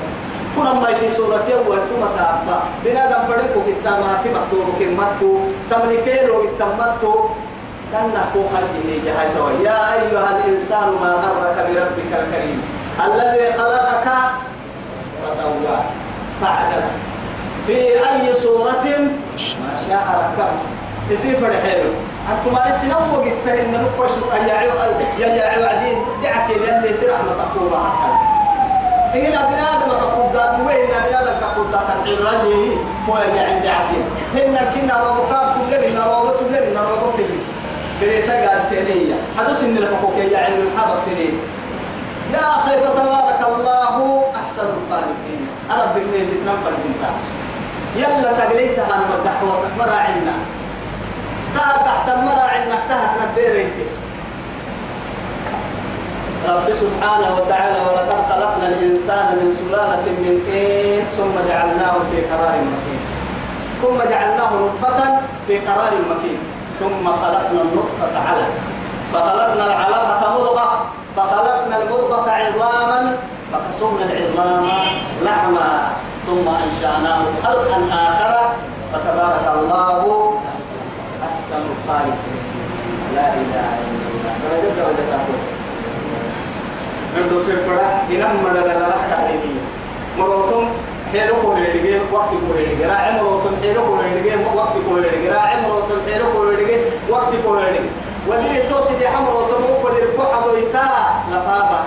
كنا 0.57 0.73
ما 0.73 0.89
يتي 0.89 1.11
سورة 1.17 1.45
يوم 1.51 1.69
ثم 1.91 2.03
تابا 2.17 2.57
بنادم 2.85 3.23
بدكو 3.29 3.61
كتاما 3.69 4.21
في 4.23 4.29
مكتوب 4.37 4.67
كمتو 4.81 5.31
تملكي 5.71 6.27
لو 6.27 6.43
كتمتو 6.49 7.15
كنا 7.93 8.23
كو 8.33 8.41
خلقه 8.53 8.89
جهاته 9.05 9.45
يا 9.69 9.81
أيها 9.95 10.31
الإنسان 10.37 10.89
ما 11.01 11.11
غرك 11.23 11.57
بربك 11.69 12.11
الكريم. 12.21 12.59
الذي 13.05 13.53
خلقك 13.59 14.09
فسواك. 15.23 16.06
فعدلك 16.41 16.91
في 17.67 17.77
أي 17.77 18.37
صورة؟ 18.37 18.85
ما 19.63 19.73
شاء 19.89 20.33
ركبت 20.39 20.61
يصير 21.11 21.37
فرحيله 21.41 21.91
أنتم 22.33 22.53
ما 22.55 22.75
لسنا 22.77 22.97
وقت 22.97 23.33
فإن 23.47 23.73
نقوش 23.73 24.11
يا 25.19 25.27
يا 25.27 25.59
وعدين 25.59 25.99
دعك 26.23 26.51
اللي 26.51 26.91
يصير 26.91 27.15
أحمد 27.15 27.37
تقوبة 27.55 27.77
حتى 27.79 28.37
هنا 29.19 29.47
بنادم 29.47 29.91
كقدات 30.01 30.61
وين 30.67 30.89
بنادم 31.09 31.41
كقدات 31.41 31.87
العبراني 32.05 32.77
هو 33.09 33.19
اللي 33.29 33.41
عند 33.41 33.67
هنا 34.35 34.61
كنا 34.75 34.95
ربقاب 35.09 35.55
تبلي 35.55 35.89
من 35.89 35.99
ربط 35.99 36.41
تبلي 36.41 36.61
من 36.71 36.77
ربط 36.79 37.15
تبلي 37.15 37.41
بريتا 38.01 38.51
قال 38.51 38.65
سينية. 38.65 39.15
حدث 39.39 39.63
إن 39.65 39.77
الحقوق 39.79 40.15
يا 40.33 40.39
علم 40.39 40.69
الحابة 40.73 40.95
فيني 41.05 41.29
يا 42.33 42.47
أخي 42.57 42.75
فتبارك 42.81 43.41
الله 43.49 44.25
أحسن 44.35 44.67
الخالقين. 44.77 45.43
أربك 45.71 46.03
ميزك 46.13 46.37
نمفر 46.47 46.73
انت 46.89 47.03
يلا 47.97 48.33
تقليتها 48.33 48.85
أنا 48.95 49.05
مدح 49.13 49.43
وسط 49.43 49.73
مرة 49.79 49.97
عنا 49.97 50.37
تحت 51.57 51.85
تحت 51.87 52.09
مرة 52.09 52.47
عنا 52.55 52.77
تحت 52.89 53.11
نديرك 53.23 53.73
رب 56.49 56.75
سبحانه 56.75 57.29
وتعالى 57.37 57.79
ولقد 57.87 58.21
خلقنا 58.31 58.69
الإنسان 58.69 59.27
من 59.41 59.49
سلالة 59.59 60.07
من 60.23 60.35
طين 60.47 61.05
ثم 61.17 61.49
جعلناه 61.49 61.95
في 62.11 62.21
قرار 62.31 62.55
مكين. 62.55 63.01
ثم 63.83 64.11
جعلناه 64.11 64.51
نطفة 64.55 65.19
في 65.47 65.59
قرار 65.59 65.93
مكين. 66.11 66.39
ثم 66.81 67.07
خلقنا 67.23 67.61
النطفة 67.63 68.19
علقة 68.29 68.76
فخلقنا 69.13 69.67
العلقة 69.67 70.35
مضغة 70.35 70.87
فخلقنا 71.17 71.83
المضغة 71.83 72.31
عظاما 72.31 73.17
فكسونا 73.53 74.05
العظام 74.05 74.65
لحما 75.23 75.93
ثم 76.27 76.49
أنشأناه 76.49 77.23
خلقا 77.43 77.89
آخر 77.93 78.51
فتبارك 78.93 79.47
الله 79.55 80.35
أحسن 81.23 81.63
الخالقين. 81.73 82.41
لا 83.15 83.29
إله 83.35 83.69
إلا 83.87 84.07
الله. 84.13 84.33
درجة 84.45 84.71
درجة 84.77 85.05
تقول. 85.11 85.41
نردو 87.17 87.43
في 87.43 87.51
القرى 87.53 87.87
إنما 88.11 88.35
مدد 88.45 88.67
لك 88.67 89.19
عليه 89.19 89.55
مروتم 90.19 90.69
حيلو 91.13 91.35
كوريدي 91.43 91.99
وقت 92.13 92.29
كوريدي 92.49 92.85
راعي 92.85 93.13
مروتم 93.23 93.57
حيلو 93.63 93.83
كوريدي 93.87 94.31
وقت 94.55 94.73
كوريدي 94.89 95.29
راعي 95.29 95.57
مروتم 95.63 95.97
حيلو 96.07 96.33
كوريدي 96.33 96.77
وقت 97.09 97.33
كوريدي 98.27 98.49
ودير 98.49 98.71
توسي 98.71 98.95
دي 98.99 99.09
حمروتم 99.09 99.65
ودير 99.85 100.07
كوحدو 100.17 100.57
يتا 100.57 100.89
لفابا 101.31 101.81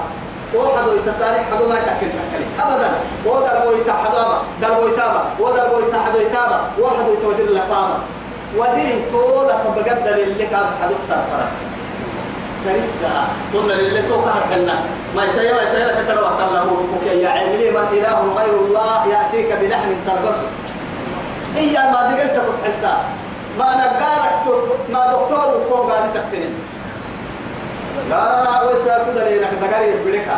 وحدو 0.56 0.92
يتسارع 0.96 1.44
حدو 1.52 1.70
ما 1.70 1.76
يتكلم 1.76 2.20
تكلم 2.32 2.50
أبدا. 2.60 2.90
ودر 3.26 3.66
بويتا 3.66 3.94
حدابا 3.94 4.42
در 4.62 4.74
بويتابا 4.74 5.24
ودر 5.40 5.68
بويتا 5.70 5.98
حدو 6.06 6.20
يتابا 6.20 6.62
وحدو 6.80 7.14
يتودر 7.14 7.54
لفابا 7.54 7.98
ودير 8.58 8.96
تولا 9.12 9.58
فبقدر 9.58 10.16
اللي 10.16 10.46
كان 10.46 10.66
حدوك 10.82 11.02
سرسرا 11.08 11.48
سرسا 12.64 13.28
قلنا 13.54 13.74
للي 13.74 14.02
توقع 14.02 14.34
الجنة 14.46 14.76
ما 15.16 15.26
يسير 15.26 15.54
ما 15.54 15.62
يسير 15.62 15.88
كتر 15.88 16.24
وقت 16.24 16.42
الله. 16.48 16.66
وكي 16.96 17.22
يا 17.22 17.30
عملي. 17.30 17.72
من 17.72 17.88
إله 17.92 18.20
غير 18.38 18.56
الله. 18.60 19.08
يأتيك 19.08 19.54
بلحم 19.62 19.90
تلبسه 20.08 20.48
إيا 21.58 21.92
ما 21.92 22.12
دقلت 22.12 22.36
كنت 22.48 22.62
حتى 22.66 22.94
ما 23.60 23.66
نقارك 23.66 24.46
ما 24.90 25.02
دكتور 25.14 25.48
وكو 25.58 25.88
قاعد 25.88 26.06
يسكتني 26.10 26.50
لا 28.10 28.62
ويسا 28.64 29.06
كده 29.06 29.30
لينا 29.30 29.48
دقاري 29.62 29.94
بديكا 30.06 30.38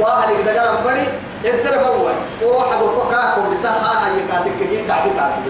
واحد 0.00 0.28
دقار 0.46 0.74
بدي 0.86 1.06
يدرب 1.44 1.82
هو 1.82 2.58
واحد 2.58 2.82
وكاكم 2.82 3.50
بسها 3.52 3.70
هاي 3.70 4.20
كاتك 4.28 4.58
كي 4.58 4.86
تعبي 4.88 5.10
كاتك 5.10 5.46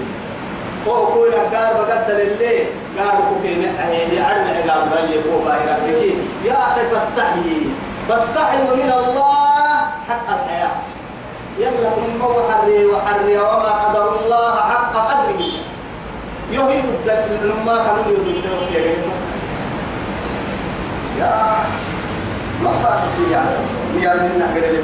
هو 0.89 1.07
كل 1.07 1.33
قال 1.33 1.75
بقدر 1.75 2.19
الليل 2.23 2.67
قال 2.99 3.17
كوكي 3.29 3.53
محيه 3.61 4.25
عرم 4.25 4.47
عقاب 4.57 4.93
غني 4.93 5.17
هو 5.17 5.39
بايرا 5.45 5.77
يا 6.45 6.53
أخي 6.53 6.81
فاستحي. 6.91 7.61
فاستحيوا 8.09 8.77
من 8.77 8.93
الله 8.93 9.69
حق 10.09 10.29
الحياة. 10.29 10.77
يلا 11.59 11.91
من 11.97 12.21
هو 12.23 12.53
حري 12.53 12.87
وحري 12.87 13.39
وما 13.39 13.73
قدر 13.85 14.17
الله 14.21 14.55
حق 14.57 14.93
قدره. 14.97 15.43
يهيد 16.53 16.85
الدل 16.85 17.49
لما 17.49 17.77
كانوا 17.77 18.05
يهيد 18.07 18.27
الدل 18.37 18.49
يا 21.19 21.57
ما 22.63 22.71
فاسد 22.71 23.33
يا 23.33 23.43
يا 24.03 24.15
منا 24.15 24.47
قدر 24.55 24.83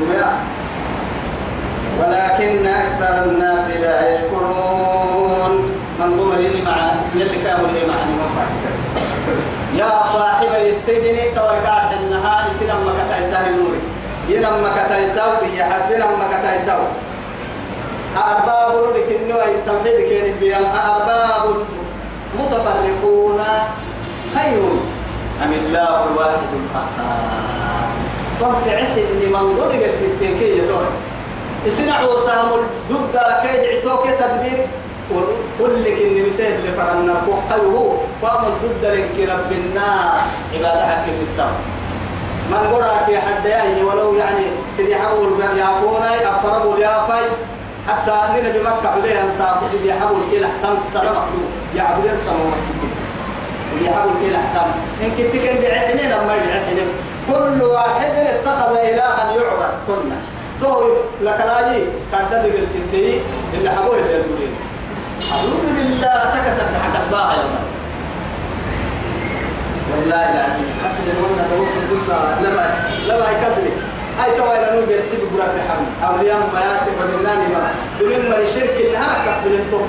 ولكن 2.01 2.67
أكثر 2.67 3.25
الناس 3.25 3.69
لا 3.81 4.15
يشكرون. 4.15 5.71
من 6.01 6.17
ضمرين 6.19 6.65
مع 6.65 6.77
كانوا 7.45 7.69
لي 7.69 7.87
مع 7.87 7.95
يا 9.75 10.03
صاحب 10.13 10.49
السجن 10.67 11.35
توقعت 11.35 11.93
النهار 12.01 12.45
سنم 12.61 12.89
مكتايسا 12.89 13.39
نوري. 13.39 13.81
ينم 14.29 14.65
مكتايسا 14.65 15.41
يا 15.57 15.65
حسبنا 15.65 16.07
مكتايسا 16.07 16.79
أرباب 18.17 18.97
لك 18.97 19.17
النوى 19.21 19.45
التوحيد 19.45 20.09
كان 20.11 20.35
بيان 20.41 20.65
أرباب 20.65 21.57
متفرقون 22.39 23.41
خير 24.35 24.63
أم 25.45 25.53
الله 25.53 26.05
الواحد 26.11 26.51
القهار؟ 26.53 27.89
فانت 28.41 28.75
عسل 28.83 29.05
لمن 29.23 29.61
قد 29.61 29.73
قلت 29.73 29.85
التنكية 30.03 30.63
دور 30.63 30.87
اسنع 31.69 32.03
وسام 32.03 32.49
ضد 32.91 33.17
كيد 33.43 33.65
عتوك 33.77 34.07
تدبير؟ 34.21 34.67
كل 35.59 35.85
كن 35.85 36.27
مثال 36.27 36.53
اللي 36.55 36.73
فرنا 36.73 37.15
كوخيو 37.27 37.93
فام 38.23 38.45
ضد 38.63 38.85
لك 38.85 39.29
رب 39.31 39.53
الناس. 39.53 40.21
عبادة 40.55 40.87
حق 40.87 41.07
ستة. 41.13 41.47
من 42.51 42.73
قرأ 42.73 43.05
في 43.07 43.19
حد 43.19 43.47
يعني 43.47 43.83
ولو 43.83 44.15
يعني 44.15 44.45
سيدي 44.77 44.97
حبول 44.97 45.41
يافونا 45.41 46.39
أفربوا 46.39 46.79
يافاي 46.79 47.25
حتى 47.89 48.11
أننا 48.11 48.49
بمكة 48.49 48.89
عليه 48.89 49.23
أنصاب 49.23 49.57
سيدي 49.71 49.93
حبول 49.93 50.23
كلا 50.31 50.47
حتى 50.47 50.73
السلام 50.77 51.13
مخلوق 51.13 51.51
يعبد 51.77 52.05
السماء 52.13 52.53
سيدي 53.73 53.91
حبول 53.95 54.13
كلا 54.23 54.39
حتى 54.39 54.61
إن 55.05 55.11
كنت 55.11 55.33
كن 55.43 55.61
بعحنين 55.61 56.13
أما 56.13 56.35
يعحنين 56.35 56.89
كل 57.29 57.63
واحد 57.63 58.11
اتخذ 58.11 58.77
إلها 58.77 59.33
يعبد. 59.33 59.71
كنا 59.87 60.17
تو 60.61 60.87
لك 61.23 61.39
لاجي 61.47 61.85
كان 62.13 62.25
تدري 62.31 62.59
التنتهي. 62.59 63.19
اللي 63.55 63.71
حبوه 63.71 63.99
اللي 63.99 64.13
يقولين 64.13 64.55
أعوذ 65.33 65.67
بالله. 65.77 66.15
تكسب 66.35 66.67
حق 66.83 67.01
أسباع 67.01 67.33
يوم 67.35 67.55
والله 69.91 70.17
لا 70.35 70.43
حسن 70.85 71.05
المنة 71.17 71.47
توقف 71.51 71.85
قصة 71.93 72.41
لما 72.41 72.67
لما 73.09 73.27
يكسر 73.31 73.63
هاي 74.19 74.31
توا 74.39 74.57
إلى 74.57 74.81
نوبي 74.81 74.93
يرسل 74.95 75.19
براك 75.37 75.49
لحمي 75.57 75.87
أولياء 76.09 76.39
ما 76.55 76.61
ياسر 76.61 76.93
ومناني 77.01 77.47
ما. 77.55 77.75
دون 78.01 78.31
ما 78.31 78.37
يشرك 78.37 78.77
الهركة 78.81 79.33
بالنتوك 79.45 79.89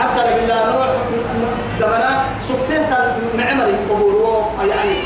حتى 0.00 0.30
لو 0.30 0.46
لا 0.46 0.66
نوع 0.66 0.86
دمنا 1.80 2.24
سبتين 2.42 2.82
معمر 3.38 3.72
قبور 3.90 4.44
يعني 4.68 4.96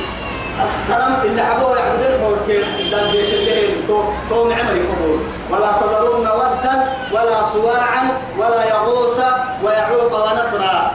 السلام 0.71 1.15
اللي 1.25 1.43
حبوه 1.43 1.79
يعبد 1.79 2.03
الحور 2.03 2.39
كيف 2.47 2.67
دان 2.91 3.11
بيت 3.13 3.35
الليل 3.35 3.87
تو 3.89 4.03
تو 4.31 4.45
معمر 4.45 4.71
قبور 4.71 5.19
ولا 5.51 5.73
تذرون 5.81 6.27
ودا 6.29 6.89
ولا 7.13 7.49
سواعا 7.53 8.03
ولا 8.39 8.65
يغوص 8.71 9.19
ويعوق 9.65 10.13
ونسرا 10.33 10.93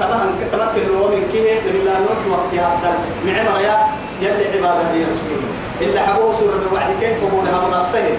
طبعا 0.00 0.20
تمكن 0.52 0.88
له 0.92 1.08
من 1.08 1.28
كيه. 1.32 1.60
من 1.60 1.84
لا 1.84 1.92
نوح 1.98 2.38
وقت 2.38 2.54
هذا 2.54 2.98
معمر 3.24 3.60
يا 3.60 3.85
يلي 4.20 4.58
عبادة 4.58 4.92
دي 4.92 5.02
رسول 5.04 5.40
اللي 5.80 6.00
حبوه 6.00 6.32
سورة 6.34 6.60
بوعد 6.70 6.86
كيف 7.00 7.24
قبورها 7.24 7.66
منستهل 7.68 8.14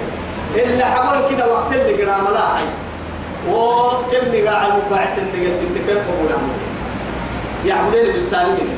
اللي 0.56 0.86
حبوه 0.86 1.30
كده 1.32 1.54
وقت 1.54 1.72
اللي 1.74 2.04
قرام 2.04 2.26
لا 2.34 2.40
حي 2.56 2.66
وكم 3.52 4.26
نقاع 4.36 4.66
المباعث 4.68 5.20
اللي 5.20 5.48
قلت 5.48 5.60
أنت 5.68 5.78
كيف 5.88 5.98
قبورها 5.98 6.38
يعبدين 7.66 8.14
بالسالمين. 8.14 8.78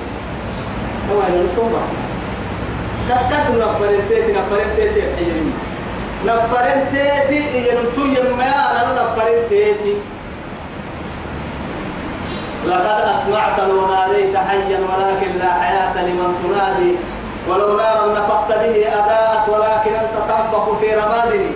هو 1.12 1.21
أنا 1.21 1.43
نتوبة 1.53 1.79
كتت 3.10 3.49
نفرنتي 3.58 4.32
نفرنتي 4.32 5.01
حجرين 5.17 5.53
نفرنتي 6.25 7.01
إيه 7.29 7.73
نتو 7.73 8.01
يما 8.01 8.45
أنا 8.82 8.93
نفرنتي 8.93 9.93
لقد 12.67 13.15
أسمعت 13.15 13.60
لو 13.60 13.88
ناديت 13.88 14.38
حيا 14.38 14.80
ولكن 14.80 15.38
لا 15.39 15.54
حياة 15.54 16.06
لمن 16.06 16.36
تنادي 16.43 16.95
ولو 17.48 17.78
نارا 17.78 18.13
نفخت 18.13 18.48
به 18.48 18.88
أداءت 18.88 19.50
ولكن 19.50 19.93
أنت 19.95 20.15
تنفخ 20.30 20.80
في 20.80 20.93
رمادني. 20.95 21.52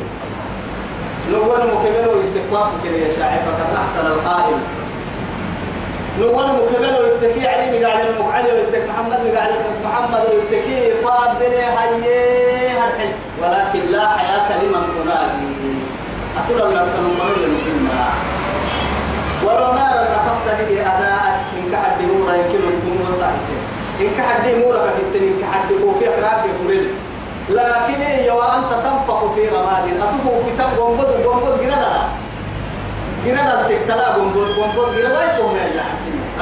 نقول 1.31 1.59
مكمل 1.59 2.07
يتقواك 2.35 2.69
كده 2.83 2.97
يا 2.97 3.15
شاعر 3.17 3.39
فقد 3.39 3.75
أحسن 3.75 4.05
القائل. 4.05 4.57
نقول 6.19 6.45
مكمل 6.45 6.97
ويتكي 7.01 7.47
علي 7.47 7.79
مقال 7.79 8.07
المقعلي 8.09 8.51
ويتك 8.51 8.89
محمد 8.89 9.19
مقال 9.33 9.51
محمد 9.85 10.21
ويتكي 10.29 10.91
هاي 11.05 12.77
هالحل 12.77 13.13
ولكن 13.41 13.91
لا 13.91 14.07
حياة 14.07 14.63
لمن 14.63 15.03
تنادي. 15.03 15.73
أتولى 16.37 16.75
لك 16.75 16.87
تنمر 16.95 17.33
لنقلنا 17.37 18.05
ولو 19.45 19.73
نارا 19.73 20.03
نفخت 20.13 20.45
به 20.59 20.81
أداء 20.81 21.43
إن 21.57 21.71
كحد 21.71 22.01
نورا 22.01 22.33
يمكن 22.33 22.61
أن 22.67 22.75
تمور 22.81 23.19
صاحبك 23.19 23.59
إن 24.01 24.09
كحد 24.17 24.47
نورا 24.47 24.89
كتن 24.97 25.23
إن 25.27 25.35
كحد 25.41 25.67
في 25.99 26.09
أقراك 26.09 26.45
يقول 26.45 26.85
لكن 27.49 28.01
هي 28.01 28.31
وأنت 28.31 28.71
تنفخ 28.83 29.33
في 29.35 29.49
رماد 29.49 29.83
أتفو 30.01 30.43
في 30.43 30.51
تم 30.57 30.63
قنبض 30.63 31.05
قنبض 31.05 31.59
جندا. 31.61 31.93
جندا 33.25 33.67
تكتلا 33.69 34.07
قنبض 34.07 34.47
قنبض 34.59 34.95
جندا. 34.97 35.33
يكون 35.33 35.55
يا 35.55 35.85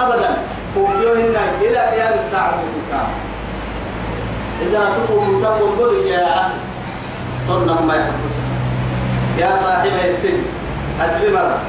أبدا. 0.03 0.37
فوفيوهن 0.75 1.35
إلى 1.61 1.77
قيام 1.77 2.13
الساعة 2.13 2.51
فوفيوها 2.51 3.07
إذا 4.61 4.89
تفو 4.97 5.19
في 5.21 5.31
تم 5.31 5.65
قنبض 5.65 6.05
يا 6.05 6.41
أخي. 6.41 6.53
طلنا 7.49 7.81
ما 7.81 7.95
يحبس 7.95 8.35
يا 9.37 9.55
صاحب 9.63 9.91
السن. 10.05 10.37
حسب 10.99 11.33
مرة 11.33 11.59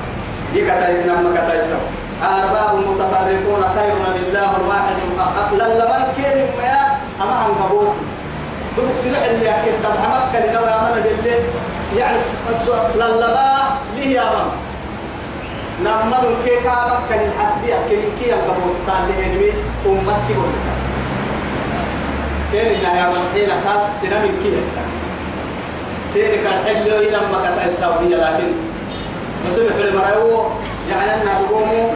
يكتاي 0.54 0.94
نما 1.06 1.30
كتاي 1.36 1.60
سو 1.60 1.80
أرباب 2.22 2.74
متفرقون 2.88 3.62
خير 3.76 3.94
من 4.04 4.24
الله 4.26 4.50
الواحد 4.60 4.96
الأخر 5.08 5.52
للبن 5.52 6.02
كين 6.16 6.38
ما 6.58 6.74
أما 7.24 7.34
عن 7.36 7.50
قبوت. 7.62 7.94
دوك 8.76 8.86
سلح 9.04 9.22
اللي 9.30 9.50
أكيد 9.50 9.74
تبع 9.82 10.08
مكة 10.14 10.38
لنوى 10.46 10.68
أمنا 10.68 11.00
بالليل. 11.04 11.42
يعني 11.98 12.16
للبا 12.94 13.52
ليه 13.96 14.16
يا 14.16 14.22
رب؟ 14.22 14.52
لما 15.80 16.16
الكيكا 16.22 16.70
مكة 16.70 17.20
الحسبية 17.26 17.74
كل 17.90 18.02
كي 18.20 18.34
القبول 18.34 18.74
قال 18.88 19.02
لي 19.08 19.26
إنمي 19.26 19.52
أمك 19.86 20.16
كي 20.28 20.34
كان 22.52 22.66
إنها 22.74 22.96
يا 23.00 23.10
مسحينا 23.10 23.54
قال 23.66 23.80
سنة 24.02 24.18
من 24.18 24.40
كي 24.42 24.48
يسا 24.48 24.82
سيري 26.14 26.36
كان 26.44 26.64
حلو 26.64 26.96
إلى 26.98 27.16
مكة 27.32 27.66
السعودية 27.66 28.16
لكن 28.16 28.52
مسلم 29.46 29.70
في 29.76 29.88
المرايو 29.88 30.46
يعني 30.90 31.22
أنها 31.22 31.40
بقوموا 31.42 31.90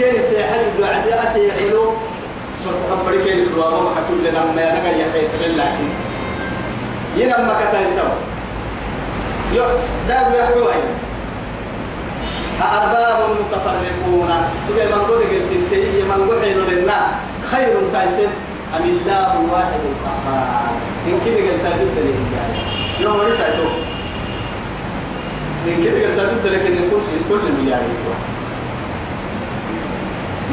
كان 0.00 0.22
سيحل 0.22 0.64
بعد 0.80 1.08
أسي 1.08 1.52
حلو 1.52 1.92
صوت 2.64 2.74
خبري 2.90 3.24
كان 3.24 3.38
الدوام 3.38 3.86
كل 4.08 4.28
لنا 4.28 4.44
ما 4.44 4.62
ينقى 4.62 5.00
يخيط 5.00 5.30
لكن 5.56 5.88
ينما 7.16 7.56
كتا 7.60 7.80
يسوي 7.80 8.18
يو 9.54 9.64
دابو 10.08 10.36
يحوي 10.36 10.74
أرباب 12.62 13.18
متفرقون. 13.40 14.30
سبحان 14.68 14.88
من 14.88 15.04
قد 15.04 15.10
قلت 15.10 15.50
انتهي 15.52 16.02
من 16.02 16.30
قد 16.30 16.72
لنا. 16.72 17.00
خير 17.50 17.74
تايسن 17.92 18.30
أم 18.76 18.82
الله 18.82 19.30
واحد 19.52 19.80
القهار. 19.90 20.72
إن 21.06 21.20
كده 21.26 21.36
قلت 21.36 21.64
ضد 21.80 21.96
الإنجاز 21.96 22.54
يوم 23.00 23.18
ما 23.18 23.28
نسأله 23.28 23.70
كده 25.66 26.06
قلت 26.06 26.20
ضد 26.20 26.52
لكن 26.52 26.74
كل 26.90 27.04
كل 27.28 27.52
مليار 27.62 27.80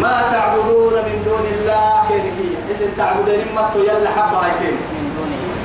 ما 0.02 0.22
تعبدون 0.32 0.94
من 0.94 1.24
دون 1.26 1.46
الله 1.60 2.08
كيركية 2.10 2.58
اسم 2.72 2.92
تعبدون 2.98 3.36
ما 3.56 3.72
يلا 3.76 4.10
حبة 4.10 4.38
هايتين 4.38 4.78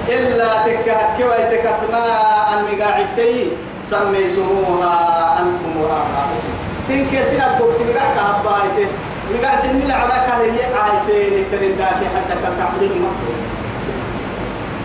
إلا 0.08 0.48
تكهكوا 0.66 1.56
تكسماء 1.56 2.64
مقاعدتي 2.72 3.48
سميتموها 3.82 4.96
أنتم 5.40 5.80
وآباؤكم 5.80 6.52
سن 6.88 7.06
كيسين 7.10 7.40
أبوك 7.40 7.70
تلقى 7.78 8.06
كهبايته 8.16 8.88
مقاع 9.34 9.56
سن 9.60 9.82
العراك 9.86 10.28
هي 10.40 10.60
آيتين 10.84 11.44
ترندات 11.52 12.00
حتى 12.14 12.34
تعبدون 12.58 12.90
مكتوب 12.90 13.38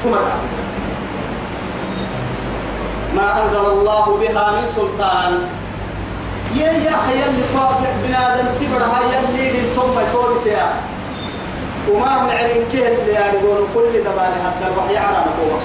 ثم 0.04 0.14
ما 3.16 3.44
أنزل 3.44 3.66
الله 3.66 4.18
بها 4.22 4.52
من 4.52 4.68
سلطان. 4.76 5.50
يا 6.56 6.72
يا 6.72 6.96
خيال 7.08 7.32
لطاف 7.40 7.78
بنادم 8.04 8.48
تبرها 8.60 9.00
يلي 9.38 9.62
ثم 9.76 10.00
يقول 10.00 10.40
سيا 10.44 10.74
وما 11.92 12.06
معلن 12.22 12.64
كه 12.74 12.88
اللي 12.88 13.14
يقولوا 13.14 13.68
كل 13.76 14.00
دبان 14.00 14.34
حتى 14.46 14.74
الوحي 14.74 14.98
على 14.98 15.18
مقوس 15.18 15.64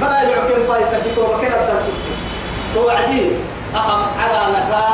برا 0.00 0.22
يعكم 0.30 0.62
بايسا 0.68 0.98
كتو 0.98 1.22
بكرة 1.22 1.48
تنسك 1.68 1.98
توعدي 2.74 3.22
أهم 3.74 4.02
على 4.20 4.52
نكا 4.52 4.84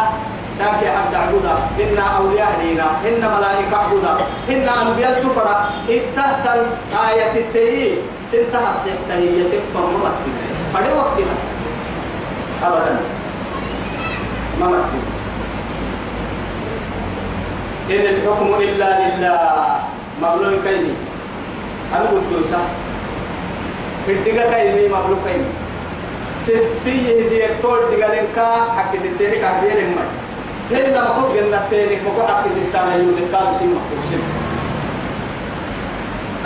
ذاك 0.59 0.95
حد 0.97 1.15
عبودا 1.15 1.55
إن 1.81 1.99
أولياء 1.99 2.59
دينا 2.63 2.87
إن 3.09 3.21
ملائكة 3.39 3.77
عبودا 3.77 4.17
إن 4.49 4.69
أنبياء 4.69 5.23
تفرا 5.23 5.71
اتهت 5.89 6.45
الآية 6.47 7.31
التي 7.41 7.95
سنتها 8.25 8.75
سنتها 8.85 9.17
هي 9.17 9.43
سنتها 9.49 9.81
ممتنة 9.81 10.55
فدي 10.75 10.93
وقتها 10.93 11.35
أبدا 12.67 12.97
ما 14.61 14.67
مكتوب؟ 14.67 15.05
إن 17.91 18.05
الحكم 18.15 18.55
إلا 18.61 18.89
لله. 19.01 19.79
مغلوب 20.23 20.53
كيني. 20.65 20.95
أنا 21.95 22.05
قلت 22.11 22.31
يسا 22.41 22.61
الدقة 24.09 24.45
كيني 24.53 24.89
مغلوب 24.89 25.19
كيني. 25.27 25.45
سي 26.77 27.29
دي 27.29 27.47
اكتور 27.47 27.79
دقة 27.91 28.09
لنكا 28.15 28.49
حق 28.77 28.93
ستيني 28.97 29.39
لما 29.81 30.05
هلا 30.71 31.01
ما 31.03 31.11
كنت 31.17 31.37
جنة 31.37 31.61
تيني 31.71 31.97
مكو 32.07 32.23
حق 32.27 32.45
ستانا 32.49 32.95
يولي 32.95 33.25
كارو 33.33 33.59
سي 33.59 33.65
مخوشين 33.65 34.23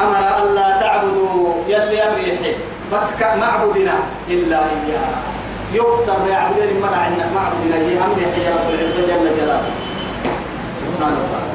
أمر 0.00 0.18
ألا 0.42 0.80
تعبدوا. 0.80 1.54
يلي 1.68 2.02
أمري 2.02 2.22
يحي 2.22 2.54
بس 2.92 3.06
كمعبودنا 3.20 3.96
إلا 4.28 4.58
إياه. 4.58 5.16
يكسر 5.72 6.26
يعبدين 6.30 6.80
مرة 6.80 6.96
عندنا 6.96 7.30
معبودنا 7.32 7.76
هي 7.76 7.98
أمري 8.04 8.22
يحيي 8.22 8.48
رب 8.48 8.70
العزة 8.74 9.00
جل 9.06 9.36
جلاله. 9.36 9.70
سبحانه 10.80 11.18
وتعالى 11.18 11.48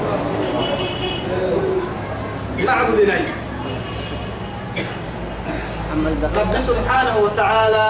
معبودنا 2.67 3.15
رب 6.35 6.59
سبحانه 6.59 7.17
وتعالى 7.17 7.87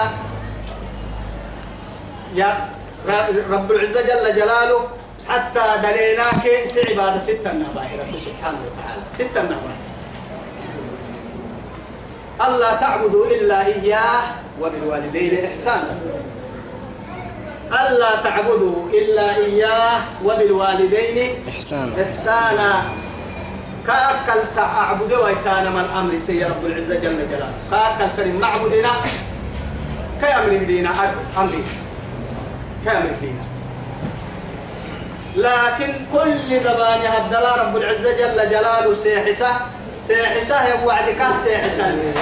يا 2.34 2.68
رب 3.50 3.72
العزة 3.72 4.02
جل 4.02 4.36
جلاله 4.36 4.80
حتى 5.28 5.60
دليناك 5.82 6.66
سعبادة 6.66 7.20
ستة 7.20 7.52
نباهي 7.52 7.96
رب 7.98 8.18
سبحانه 8.18 8.58
وتعالى. 8.66 9.02
ستة 9.14 9.42
نباهي 9.42 9.80
ألا 12.46 12.70
تعبدوا 12.76 13.26
إلا 13.26 13.66
إياه. 13.66 14.43
وبالوالدين 14.60 15.44
إحسانا. 15.44 15.96
ألا 17.72 18.22
تعبدوا 18.24 18.88
إلا 18.92 19.36
إياه 19.36 20.00
وبالوالدين 20.24 21.18
إحسانا. 21.48 21.92
إحسانا. 22.02 22.82
كأكلت 23.86 24.58
أعبد 24.58 25.12
ويتانا 25.12 25.70
من 25.70 25.86
أمر 25.98 26.18
سي 26.18 26.44
رب 26.44 26.66
العزة 26.66 26.94
جل 26.94 27.18
جلاله. 27.30 27.52
كأكلت 27.70 28.36
معبودنا 28.40 28.92
كأمر 30.20 30.64
دينا 30.64 30.90
أمري. 31.38 31.64
كأمر 32.84 33.10
دينا 33.20 33.44
لكن 35.36 35.92
كل 36.12 36.60
زبان 36.64 37.00
هدلا 37.00 37.62
رب 37.62 37.76
العزة 37.76 38.10
جل 38.18 38.50
جلاله 38.50 38.94
سيحسه 38.94 39.52
سيحسه 40.02 40.64
يا 40.64 40.84
وعدك 40.84 41.22
سيحسه. 41.44 42.14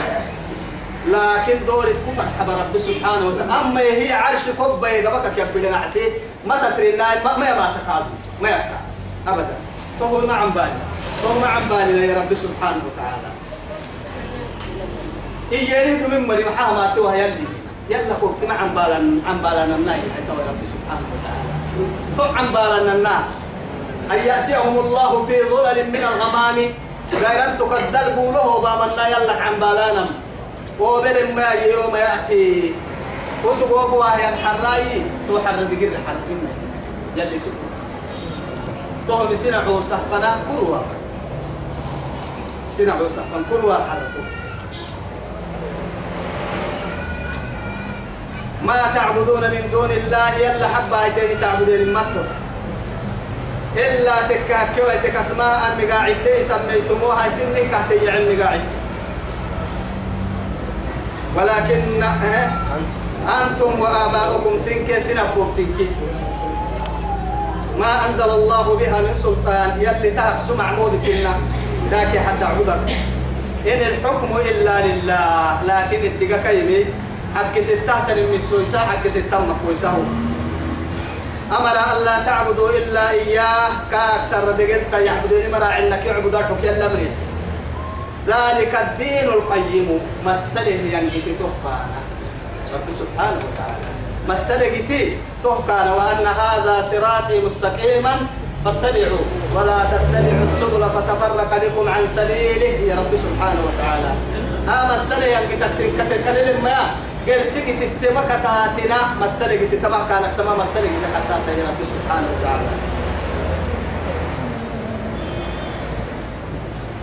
لكن 1.06 1.66
دورة 1.66 1.94
كفر 2.06 2.24
حب 2.38 2.50
رب 2.50 2.78
سبحانه 2.78 3.26
وتعالى. 3.26 3.52
أما 3.52 3.80
هي 3.80 4.12
عرش 4.12 4.42
كبة 4.58 4.88
يقبك 4.88 5.38
يا 5.38 5.46
بدنا 5.54 5.76
عسير 5.76 6.12
ما 6.46 6.56
تترينا 6.56 7.24
ما 7.24 7.36
ما 7.38 7.58
ما 7.58 7.76
تكاد 7.76 8.04
ما 8.42 8.48
يكاد 8.48 8.82
أبدا. 9.28 9.56
فهو 10.00 10.26
ما 10.26 10.34
عم 10.34 10.50
بالي 10.50 10.82
فهو 11.22 11.38
ما 11.38 11.46
عم 11.46 11.68
بالي 11.68 12.06
يا 12.06 12.18
رب 12.18 12.34
سبحانه 12.34 12.82
وتعالى. 12.86 13.30
إيه 15.52 15.70
يريد 15.70 16.14
من 16.14 16.28
مريم 16.28 16.48
حامات 16.56 16.98
ويلي 16.98 17.44
يلا 17.90 18.14
خبت 18.22 18.44
ما 18.48 18.54
عم 18.54 18.68
بالنا 18.68 19.28
عم 19.28 19.38
بالنا 19.38 19.76
الناي 19.76 20.00
حتى 20.14 20.32
يا 20.38 20.46
رب 20.50 20.62
سبحانه 20.74 21.06
وتعالى. 21.12 21.52
فهم 22.18 22.38
عم 22.38 22.46
بالنا 22.46 22.92
الناي 22.94 23.24
أن 24.10 24.26
يأتيهم 24.26 24.78
الله 24.78 25.26
في 25.26 25.34
ظلل 25.42 25.88
من 25.90 26.04
الغمام. 26.12 26.58
غير 27.12 27.44
أن 27.44 27.58
تقدر 27.58 28.14
قوله 28.16 28.60
بامنا 28.60 29.08
يلا 29.08 29.32
عم 29.32 29.54
بالنا 29.54 30.06
وبل 30.80 31.34
ما 31.36 31.50
يوم 31.52 31.96
يأتي 31.96 32.74
وسبوب 33.44 33.92
واهي 33.92 34.28
الحراي 34.28 35.02
تو 35.28 35.38
حر 35.38 35.62
دقير 35.62 35.90
حر 36.06 36.16
يلي 37.16 37.38
سبوب 37.40 37.70
تو 39.08 39.24
مسنا 39.30 39.56
عوسى 39.56 39.98
فنا 40.10 40.36
كروا 40.48 40.78
سنا 42.76 42.92
عوسى 42.92 43.22
فن 43.32 43.42
كروا 43.50 43.74
حرتو 43.74 44.22
ما 48.64 48.76
تعبدون 48.94 49.40
من 49.50 49.68
دون 49.72 49.90
الله 49.90 50.34
يلا 50.34 50.68
حبا 50.68 51.06
يتين 51.06 51.40
تعبدون 51.40 51.74
المتر 51.74 52.26
إلا 53.76 54.14
تكاكوا 54.28 54.94
تكسماء 55.02 55.76
مقاعدتي 55.80 56.44
سميتموها 56.44 57.28
سنك 57.28 57.70
كهتي 57.70 58.10
عن 58.10 58.36
مقاعدتي 58.36 58.81
ولكن 61.36 62.02
أنتم 63.42 63.80
وآباؤكم 63.80 64.58
سنك 64.58 64.98
سنبوتك 64.98 65.78
ما 67.78 67.92
أنزل 68.06 68.30
الله 68.30 68.76
بها 68.76 68.98
من 69.00 69.14
سلطان. 69.22 69.80
يلي 69.80 70.10
تهك 70.10 70.36
سمع 70.48 70.72
مو 70.72 70.88
بسنة 70.92 71.34
ذاك 71.90 72.12
حتى 72.18 72.44
عبدك 72.44 72.84
إن 73.66 73.80
الحكم 73.90 74.30
إلا 74.36 74.86
لله. 74.86 75.62
لكن 75.64 76.00
الدقا 76.06 76.38
كيمي. 76.42 76.84
حق 77.36 77.60
ستة 77.60 77.96
تنمي 78.08 78.36
السويسة 78.36 78.78
حق 78.78 79.08
ستة 79.08 79.38
مكويسة 79.40 79.88
أمر 81.48 81.76
ألا 81.92 82.24
تعبدوا 82.26 82.70
إلا 82.70 83.10
إياه. 83.10 83.70
كأكثر 83.90 84.52
دقلت 84.52 84.92
يعبدون 84.92 85.44
مرا 85.52 85.64
عنك 85.64 86.06
يعبدك 86.06 86.48
يلا 86.62 86.88
مريد 86.88 87.12
ذلك 88.26 88.72
الدين 88.86 89.28
القيم. 89.28 89.88
مسله 90.26 90.78
ينجي 90.94 91.20
تهكانا. 91.40 92.00
رب 92.74 92.88
سبحانه 92.92 93.40
وتعالى. 93.46 93.90
مسله 94.28 94.74
تي 94.88 95.16
تهكانا 95.44 95.94
وأن 95.94 96.26
هذا 96.26 96.74
صراطي 96.90 97.40
مستقيما 97.46 98.14
فاتبعوا 98.64 99.24
ولا 99.54 99.78
تتبعوا 99.92 100.44
السبل 100.48 100.82
فتفرق 100.94 101.50
بكم 101.64 101.88
عن 101.88 102.06
سبيله. 102.06 102.74
يا 102.88 102.94
رب 102.94 103.12
سبحانه 103.26 103.60
وتعالى. 103.66 104.12
ها 104.68 104.96
مسألة 104.96 105.26
يعني 105.26 105.56
تكسين 105.56 105.90
كتكلم 105.98 106.64
ما 106.64 106.78
قرسك 107.26 107.66
تتما 107.80 108.22
كتاتنا 108.30 108.98
مسألة 109.20 109.68
تتما 109.72 110.06
كانت 110.08 110.30
تمام 110.38 110.58
مسألة 110.58 110.88
كتاتنا 111.02 111.52
يا 111.58 111.64
رب 111.70 111.80
سبحانه 111.92 112.28
وتعالى. 112.34 112.91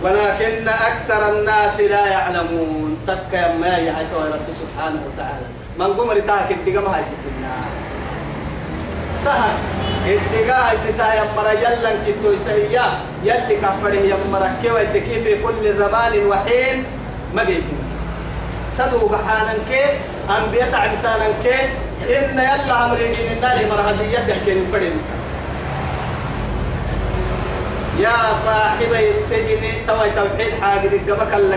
ولكن 0.02 0.68
أكثر 0.68 1.20
الناس 1.32 1.80
لا 1.80 2.06
يعلمون. 2.06 2.96
تك 3.06 3.32
ما 3.60 3.74
يعيتوا 3.78 4.32
رب 4.34 4.48
سبحانه 4.48 5.00
وتعالى. 5.06 5.46
من 5.78 5.86
قمر 5.86 6.20
تاك 6.20 6.50
الدقم 6.50 6.86
هاي 6.92 7.04
ستنا 7.04 7.54
تهك 9.24 9.56
الدقا 10.06 10.70
هاي 10.70 10.76
ستا 10.76 11.14
يا 11.14 11.24
مرا 11.36 11.52
يلا 11.52 11.90
كتو 12.06 12.32
يسهيا 12.32 12.86
يلي 13.24 13.56
كفره 13.56 14.18
مركي 14.32 14.70
ويتكي 14.70 15.16
في 15.24 15.42
كل 15.42 15.76
زمان 15.78 16.26
وحين 16.26 16.84
ما 17.34 17.44
جيتنا 17.44 17.84
سدو 18.70 19.06
بحانا 19.06 19.54
كي 19.68 19.84
أنبياء 20.28 20.74
عبسانا 20.74 21.28
كي 21.44 21.60
إن 22.08 22.38
يلا 22.38 22.84
أمرين 22.84 23.12
إن 23.14 23.36
النار 23.36 23.56
مرهدية 23.70 24.18
يحكي 24.28 24.52
الفرين 24.52 24.96
يا 27.98 28.34
صاحبي 28.34 29.10
السجن 29.10 29.62
توي 29.86 30.10
توحيد 30.10 30.52
حاجة 30.60 30.90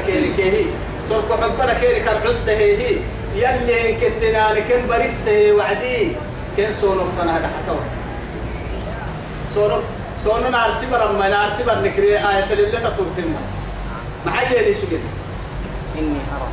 كيري 0.06 0.34
كيهي. 0.38 0.66
سرق 1.10 1.30
حبنا 1.42 1.74
كيري 1.74 2.00
كان 2.00 2.28
عسه 2.28 2.52
هي. 2.52 2.98
يلي 3.36 3.94
كتنا 4.02 4.54
لكن 4.54 4.88
بريسه 4.90 5.52
وعدي. 5.58 6.12
كن 6.58 6.74
سونو 6.82 7.02
كنا 7.18 7.38
هذا 7.38 7.48
حتى 7.48 7.78
سونو 9.54 9.82
سونو 10.24 10.50
نار 10.50 10.74
سبر 10.82 11.10
أما 11.10 11.30
نار 11.30 11.50
سبر 11.60 11.82
نكري 11.82 12.18
آية 12.18 12.46
تطرتنا 12.72 13.42
محيي 14.26 14.66
لي 14.66 14.74
شو 14.74 14.88
إني 15.98 16.20
أرى. 16.34 16.50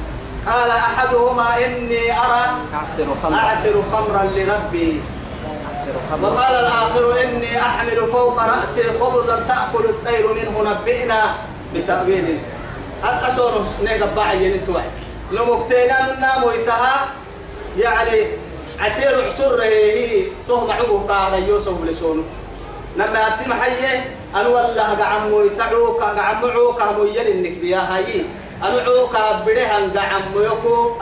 قال 0.47 0.71
أحدهما 0.71 1.67
إني 1.67 2.13
أرى. 2.13 2.45
أعصر 2.75 3.07
خمرا. 3.23 3.39
أعصر 3.39 3.75
خمرا 3.93 4.25
لربي. 4.25 5.01
وقال 6.23 6.55
الآخر 6.55 7.23
إني 7.23 7.61
أحمل 7.61 8.07
فوق 8.13 8.43
رأسي 8.43 8.83
خبزا 9.01 9.37
تأكل 9.49 9.85
الطير 9.85 10.35
منه 10.35 10.71
نبئنا 10.71 11.35
بتأويل. 11.75 12.39
الأسور 13.05 13.65
نيجا 13.83 14.07
باعي 14.07 14.45
ينتوعي 14.45 14.91
لو 15.33 15.45
مكتينا 15.45 16.15
النام 16.15 16.45
ويتها 16.45 17.09
يعني 17.79 18.27
عسير 18.81 19.27
عسر 19.27 19.63
هي 19.63 20.23
تهم 20.49 20.71
عبو 20.71 20.99
قاعد 20.99 21.49
يوسف 21.49 21.85
لسونو 21.85 22.23
لما 22.97 23.29
أتي 23.29 23.51
محيي 23.51 24.01
أنا 24.35 24.49
والله 24.49 24.95
قعمو 25.01 25.41
يتعوك 25.41 26.03
قعمعوك 26.03 26.83
هم 26.83 27.07
يلنك 27.07 27.59
بيا 27.59 27.79
هاي. 27.79 28.25
أنا 28.63 28.83
عوك 28.83 29.17
بدهن 29.47 29.91
قعمو 29.97 30.41
يكو. 30.41 30.97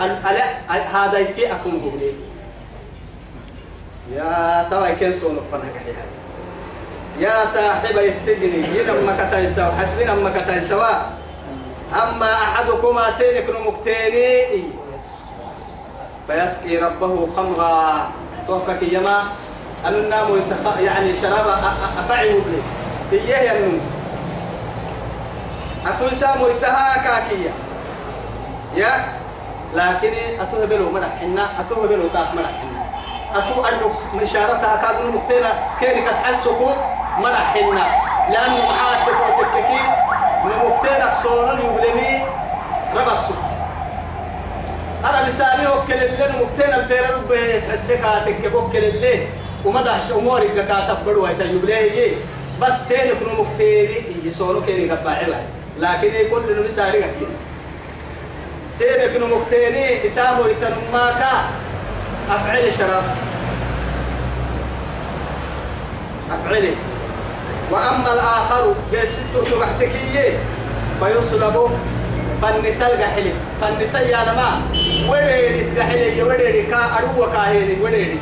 هذا 0.68 1.18
يتي 1.18 1.52
أكون 1.52 1.72
قبلي 1.84 2.12
يا 4.12 4.66
توا 4.70 5.12
سونو 5.12 5.40
فنها 5.52 5.70
كحيها 5.74 6.04
يا 7.18 7.44
صاحب 7.44 7.98
السجن 7.98 8.64
ينما 8.74 9.12
كتايسوا 9.20 9.74
حسبنا 9.80 10.14
ما 10.14 10.30
كتايسوا 10.30 11.18
أما 11.92 12.32
أحدكما 12.32 13.10
سينك 13.10 13.46
نمكتيني 13.50 14.62
فيسقي 16.26 16.76
ربه 16.76 17.28
خمرا. 17.36 18.10
توفك 18.46 18.82
يما 18.82 19.22
أن 19.84 19.94
النام. 19.94 20.26
يعني 20.80 21.16
شراب 21.22 21.46
أفعي 21.98 22.40
بلي 23.10 23.20
إيه 23.34 23.50
ينم 23.50 23.80
أتو 25.86 26.14
سامو 26.14 26.48
يتها 26.48 27.02
كاكية 27.04 27.50
يا. 28.76 29.18
لكن 29.74 30.12
أتوه 30.40 30.64
بلو 30.64 30.90
مرحنا 30.90 31.48
أتوه 31.60 31.86
بلو 31.86 32.08
تاك 32.08 32.34
مرحنا 32.34 32.77
أتو 33.34 33.64
أرنو 33.64 33.90
مشارتها 34.14 34.76
كادو 34.82 35.18
مكتينا 35.18 35.52
كيري 35.80 36.00
كسحل 36.00 36.34
سكو 36.44 36.70
مرحنا 37.18 37.86
لأنه 38.30 38.64
معاتك 38.70 39.18
وتككي 39.38 39.80
نمكتينك 40.44 41.12
صورا 41.22 41.52
يبلمي 41.52 42.22
ربك 42.94 43.20
سكت. 43.28 43.48
أنا 45.04 45.26
مثالي 45.26 45.66
وكل 45.66 45.92
اللي 45.92 46.26
نمكتين 46.26 46.74
الفير 46.74 47.16
ربه 47.16 47.36
يسحسك 47.36 48.00
تك 48.26 48.54
وكل 48.54 48.78
اللي 48.78 49.26
وما 49.64 49.82
دهش 49.82 50.12
أمورك 50.12 50.54
كاتب 50.54 51.04
بدو 51.06 51.26
هيتا 51.26 51.44
يبليه 51.44 52.14
بس 52.60 52.88
سينك 52.88 53.16
نمكتيني 53.22 53.96
يسونو 54.24 54.60
كيني 54.60 54.90
قبعي 54.90 55.26
لكن 55.78 56.14
يقول 56.14 56.42
لنا 56.52 56.68
مثالي 56.68 57.00
كيني 57.00 57.36
سيرك 58.70 59.16
نمكتيني 59.16 60.06
إسامو 60.06 60.42
يتنماكا 60.46 61.32
أفعل 62.30 62.72
شراب. 62.78 63.04
أفعله 66.30 66.76
وأما 67.70 68.12
الآخر 68.12 68.74
بيستو 68.92 69.42
تبحتكيه 69.44 70.38
فيصلبه. 71.00 71.70
فالنساء 72.42 72.94
القحلي 72.94 73.32
فالنساء 73.60 74.06
يا 74.06 74.22
نما 74.22 74.62
وريد 75.10 75.78
قحلي 75.78 76.22
وريد 76.22 76.70
كا 76.70 76.98
أروى 76.98 77.32
كاهيري 77.32 77.82
وريد 77.82 78.18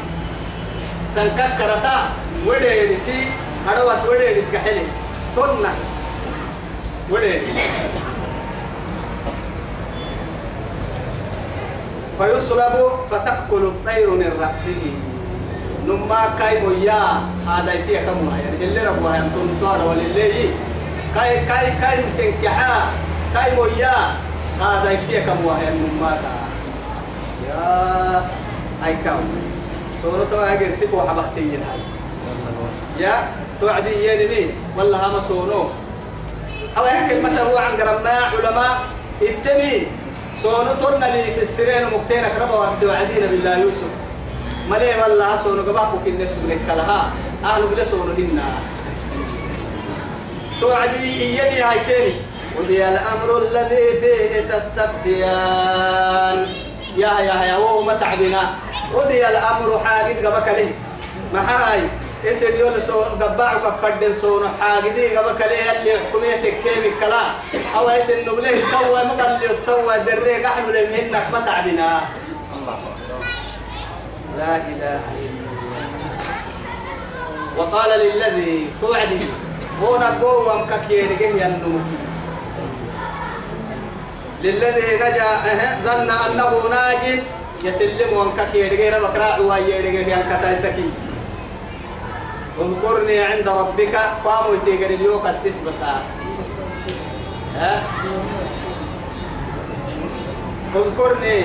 سنككرتا 1.14 1.96
وريد 2.46 2.98
تي 3.06 3.28
أروى 3.68 3.94
وريد 4.08 4.44
قحلي. 4.54 4.88
كنا 5.36 5.72
وريد 7.10 7.42
فيصلب 12.18 12.74
فتأكل 13.10 13.62
الطير 13.64 14.10
من 14.10 14.30
رأسه. 14.40 14.82
نما 15.86 16.34
كاي 16.38 16.60
مويا 16.60 17.02
هذا 17.48 17.72
يتي 17.74 17.98
كم 17.98 18.30
يعني 18.42 18.64
اللي 18.64 18.86
ربوا 18.86 19.14
ينتون 19.14 19.56
توار 19.60 19.88
ولله 19.88 20.50
كاي 21.14 21.46
كاي 21.46 21.66
كاي 21.80 22.04
مسنكحا. 22.06 22.74
كاي 23.34 23.56
مويا 23.56 23.96
هذا 24.60 24.90
يتي 24.90 25.20
كم 25.20 25.46
يعني 25.62 25.76
نما 25.78 26.18
يا 27.48 28.30
أي 28.86 28.94
كم 29.04 29.24
سورة 30.02 30.52
أجر 30.52 30.72
سفو 30.72 31.00
حبهتين 31.00 31.60
هاي. 31.70 31.80
يا 32.98 33.28
توعدي 33.60 34.08
يني 34.08 34.50
والله 34.76 35.06
هم 35.06 35.20
سونو 35.28 35.68
أو 36.76 36.84
يحكي 36.84 37.20
متى 37.20 37.40
هو 37.40 37.58
عن 37.58 37.72
قرما 37.76 38.10
علماء. 38.10 38.78
التمين 39.22 39.86
سونو 40.42 40.74
ترنا 40.80 41.06
لي 41.06 41.34
في 41.34 41.42
السرين 41.42 41.84
مكتينك 41.84 42.32
ربا 42.40 42.54
وارسي 42.54 42.86
وعدينا 42.86 43.26
بالله 43.26 43.58
يوسف. 43.58 43.90
ملي 44.70 44.94
والله 45.02 45.36
سونو 45.36 45.62
قباكو 45.62 45.96
كن 46.04 46.18
نفسه 46.20 46.40
من 46.42 46.52
الكلها. 46.52 47.10
أهل 47.44 47.66
بلا 47.66 47.84
سونو 47.84 48.12
لنا 48.12 48.42
توعدي 50.60 51.36
يدي 51.38 51.62
هاي 51.62 51.78
كيني. 51.86 52.14
ودي 52.58 52.88
الأمر 52.88 53.38
الذي 53.38 54.00
فيه 54.00 54.40
تستفتيان. 54.50 56.38
يا 56.96 57.20
يا 57.20 57.44
يا 57.44 57.56
وهو 57.56 57.82
متعبنا. 57.82 58.54
ودي 58.94 59.28
الأمر 59.28 59.80
حاجد 59.84 60.26
قبك 60.26 60.48
لي. 60.48 60.68
ما 61.34 61.40
هاي 61.40 61.80
اسم 62.26 62.56
يقول 62.58 62.82
سو 62.82 63.02
دباعك 63.20 63.64
فردن 63.82 64.14
سون 64.20 64.48
حاجدي 64.60 65.16
قبك 65.16 65.40
لي 65.40 65.58
اللي 65.72 65.92
حكوميتك 66.00 66.54
كيف 66.64 67.00
كلا. 67.00 67.22
أو 67.76 67.88
اسم 67.88 68.20
نبله 68.26 68.62
توا 68.72 69.04
مقل 69.04 69.40
توا 69.66 69.96
دريك 69.96 70.44
إحنا 70.44 70.72
لمنك 70.72 71.24
متعبنا 71.32 72.00
لا 74.38 74.56
إله 74.56 75.02
إلا 75.22 75.46
الله. 75.54 75.86
وقال 77.56 77.90
للذي 78.00 78.68
توعدي 78.80 79.20
هنا 79.82 80.18
قوة 80.22 80.64
مككيري 80.64 81.16
ينمكي 81.20 81.98
للذي 84.42 84.96
نجا 84.96 85.28
ظن 85.84 86.10
أنه 86.10 86.50
ناج 86.70 87.22
يسلم 87.64 88.12
وانككيري 88.12 88.76
غير 88.76 89.04
بكراع 89.04 89.38
ويري 89.38 90.10
ينكتايسكي 90.12 90.90
اذكرني 92.60 93.18
عند 93.18 93.48
ربك. 93.48 93.96
قاموا 94.24 94.54
يتيجر 94.54 94.86
اليوم 94.86 95.26
السيس 95.26 95.60
بسا. 95.68 96.02
ها؟ 97.56 97.82
اذكرني. 100.76 101.40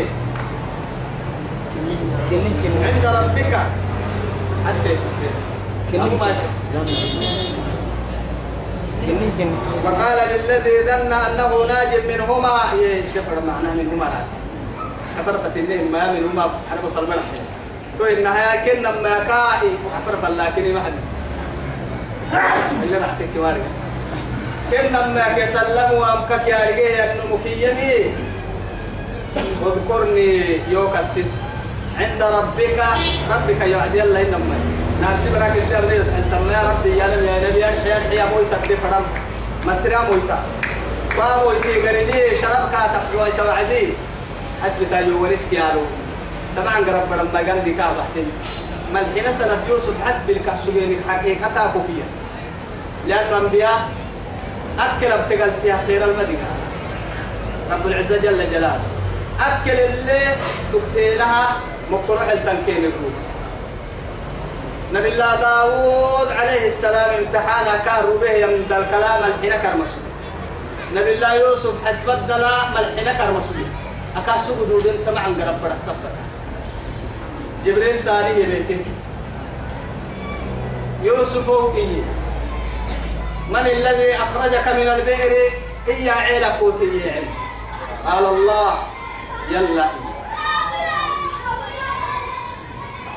عند 2.84 3.06
ربك. 3.06 3.54
حتى 4.66 4.90
يشوفين 4.90 5.36
وقال 9.86 10.18
للذي 10.30 10.76
ظن 10.86 11.14
أنه 11.14 11.66
ناج 11.68 11.92
منهما. 12.08 12.54
يجفر 12.82 13.38
معناه 13.48 13.74
منهما؟ 13.74 14.06
لا. 14.06 14.24
عفرفت 15.20 15.58
النهم 15.58 15.92
ما 15.92 16.12
منهما. 16.12 16.44
أنا 16.44 16.82
بفر 16.84 17.06
ملح 17.06 17.24
تو 17.98 18.06
إنها 18.06 18.66
كن 18.66 18.84
ما 18.84 19.16
كائي 19.28 19.72
عفرف 19.96 20.26
لكن 20.26 20.74
ما 20.74 20.82
حد. 20.84 20.94
اللي 22.84 22.98
راح 22.98 23.12
تحكي 23.20 23.40
وارجع 23.40 23.72
كن 24.72 24.94
ما 24.94 25.26
كسلم 25.38 25.92
وأمكك 25.94 26.48
يا 26.48 26.60
رجال 26.70 27.18
مكيمي. 27.32 28.14
اذكرني 29.66 30.60
يوكسس 30.70 31.32
عند 32.00 32.24
ربك 32.24 32.80
ربك 33.32 33.62
يعد 33.62 33.96
يلا 33.96 34.22
إنما 34.22 34.58
نارسي 35.02 35.30
براك 35.34 35.56
الدبر 35.58 35.92
أنت 36.18 36.34
يا 36.52 36.62
ربي 36.70 36.98
يا 36.98 37.08
نبي 37.08 37.28
يا 37.28 37.50
نبي 37.50 37.60
يا 37.90 37.98
يا 38.12 38.26
مويتا 38.26 38.58
تفرم 38.58 39.06
مسرا 39.68 40.02
مويتا. 40.02 40.40
فمويتي 41.18 41.88
قرني 41.88 42.42
شربك 42.42 42.76
تفجوي 42.94 43.32
توعدي 43.38 43.94
حسب 44.64 44.90
تاجو 44.92 45.24
ورسك 45.24 45.54
يارو 45.54 45.86
طبعا 46.58 46.76
قرب 46.76 47.14
لما 47.14 47.40
قندي 47.40 47.74
كابحتين 47.74 48.32
ملحنا 48.94 49.34
سنة 49.34 49.60
يوسف 49.70 49.94
حسب 50.06 50.30
الكحسبين 50.30 51.02
حقيقة 51.10 51.72
كوكية 51.74 52.04
لأنه 53.08 53.38
أنبياء 53.38 53.90
أكل 54.80 55.12
ابتقلت 55.12 55.64
يا 55.64 55.80
خير 55.88 56.04
المدينة. 56.04 56.48
رب 57.72 57.88
العزة 57.88 58.18
جل 58.18 58.52
جلاله. 58.52 58.80
أكل 59.40 59.80
اللي 59.80 60.22
تكتينها 60.74 61.58
مقرح 61.92 62.30
التنكين 62.32 62.84
يقول 62.84 63.14
نبي 64.94 65.08
الله 65.08 65.36
داود 65.36 66.32
عليه 66.32 66.68
السلام 66.68 67.10
امتحان 67.20 67.80
كارو 67.86 68.18
به 68.18 68.46
ذا 68.70 68.78
الكلام 68.78 69.24
الحين 69.24 69.62
كرمسو. 69.62 70.02
نبي 70.96 71.14
الله 71.16 71.34
يوسف 71.34 71.86
حسب 71.86 72.10
الدلاء 72.10 72.72
ملحين 72.76 73.18
كرمسو. 73.18 73.54
أكاسو 74.18 74.54
قدود 74.54 74.88
انت 74.88 75.10
معا 75.10 75.28
قرب 75.28 75.62
برا 75.64 75.78
سبتا. 75.86 76.12
جبريل 77.66 78.00
ساري 78.00 78.42
يليته 78.42 78.86
يوسف 81.04 81.50
إيه؟ 81.76 82.02
من 83.50 83.60
الذي 83.60 84.16
أخرجك 84.16 84.68
من 84.68 84.88
البئر؟ 84.88 85.52
إيا 85.88 86.12
عيلك 86.12 86.52
قوتي 86.60 87.02
قال 88.06 88.26
الله 88.26 88.78
يلا. 89.52 89.86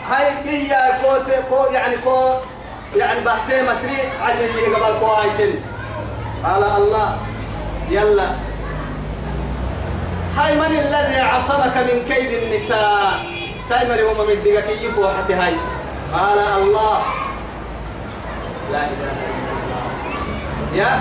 هاي 0.09 0.49
إيا 0.49 0.99
كوت 1.03 1.31
كو 1.51 1.73
يعني 1.73 1.97
كو 1.97 2.35
يعني 2.97 3.21
بحتي 3.21 3.63
مسري 3.63 3.99
عزيزي 4.23 4.67
قبل 4.75 5.05
هايتن 5.05 5.55
قال 6.45 6.63
الله 6.63 7.19
يلا. 7.91 8.29
هاي 10.37 10.55
من 10.55 10.65
الذي 10.65 11.21
عصمك 11.21 11.77
من 11.77 12.15
كيد 12.15 12.43
النساء؟ 12.43 13.34
سايمري 13.69 14.03
وما 14.03 14.25
من 14.25 14.43
دقك 14.45 14.69
يكو 14.83 15.09
حتى 15.09 15.35
هاي. 15.35 15.55
قال 16.13 16.39
الله. 16.39 17.03
لا 18.73 18.83
إله 18.93 19.13
إلا 19.29 19.51
الله. 19.61 19.85
يا 20.75 20.93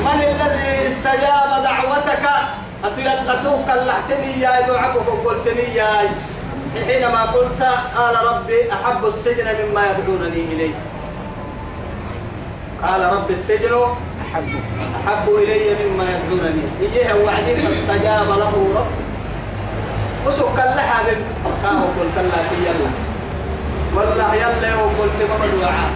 من 0.00 0.20
الذي 0.22 0.88
استجاب 0.88 1.50
دعوتك؟ 1.64 2.24
أتوك 3.28 3.68
اللحتني 3.70 4.40
يا 4.40 4.60
دعك 4.60 4.94
قلتني 5.24 5.74
يا. 5.74 5.92
حينما 6.86 7.22
قلت 7.22 7.62
قال 7.96 8.14
ربي 8.30 8.72
أحب 8.72 9.06
السجن 9.06 9.44
مما 9.44 9.82
يدعونني 9.90 10.42
إليه. 10.52 10.74
قال 12.86 13.12
رب 13.12 13.30
السجن 13.30 13.74
أحب 14.22 14.48
أحب 14.98 15.26
إلي 15.28 15.76
مما 15.84 16.04
يدعونني. 16.04 16.62
إيه 16.82 17.14
وعدي 17.14 17.56
فاستجاب 17.56 18.28
له 18.28 18.86
وسوك 20.26 20.58
اللحى 20.60 21.04
كاهو 21.62 21.84
قلت 22.00 22.16
لك 22.16 22.50
يلا. 22.66 22.90
والله 23.94 24.34
يلا 24.34 24.74
وقلت 24.76 25.20
ما 25.30 25.36
مدوعا 25.46 25.90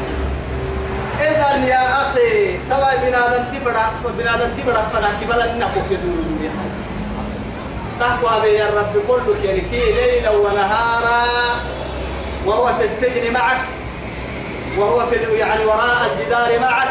إذا 1.20 1.66
يا 1.66 2.02
أخي 2.02 2.58
توا 2.70 2.94
بنادم 3.02 3.44
تبرع 3.52 3.86
بنادم 4.18 4.50
تبرع 4.62 4.82
فنا 4.92 5.08
كبلا 5.20 5.54
نحو 5.54 5.80
كدور 5.90 6.14
الدنيا 6.18 6.50
تحكوا 8.00 8.38
به 8.42 8.46
يا 8.48 8.66
رب 8.66 8.94
كل 9.08 9.34
كيركي 9.42 9.92
ليلا 9.92 10.30
ونهارا 10.30 11.24
وهو 12.46 12.74
في 12.78 12.84
السجن 12.84 13.32
معك 13.32 13.60
وهو 14.78 15.06
في 15.06 15.16
يعني 15.16 15.64
وراء 15.64 15.96
الجدار 16.10 16.58
معك 16.60 16.88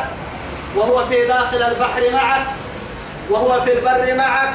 وهو 0.76 1.06
في 1.06 1.28
داخل 1.28 1.58
البحر 1.64 2.02
معك 2.14 2.46
وهو 3.30 3.62
في 3.62 3.74
البر 3.74 4.16
معك 4.18 4.54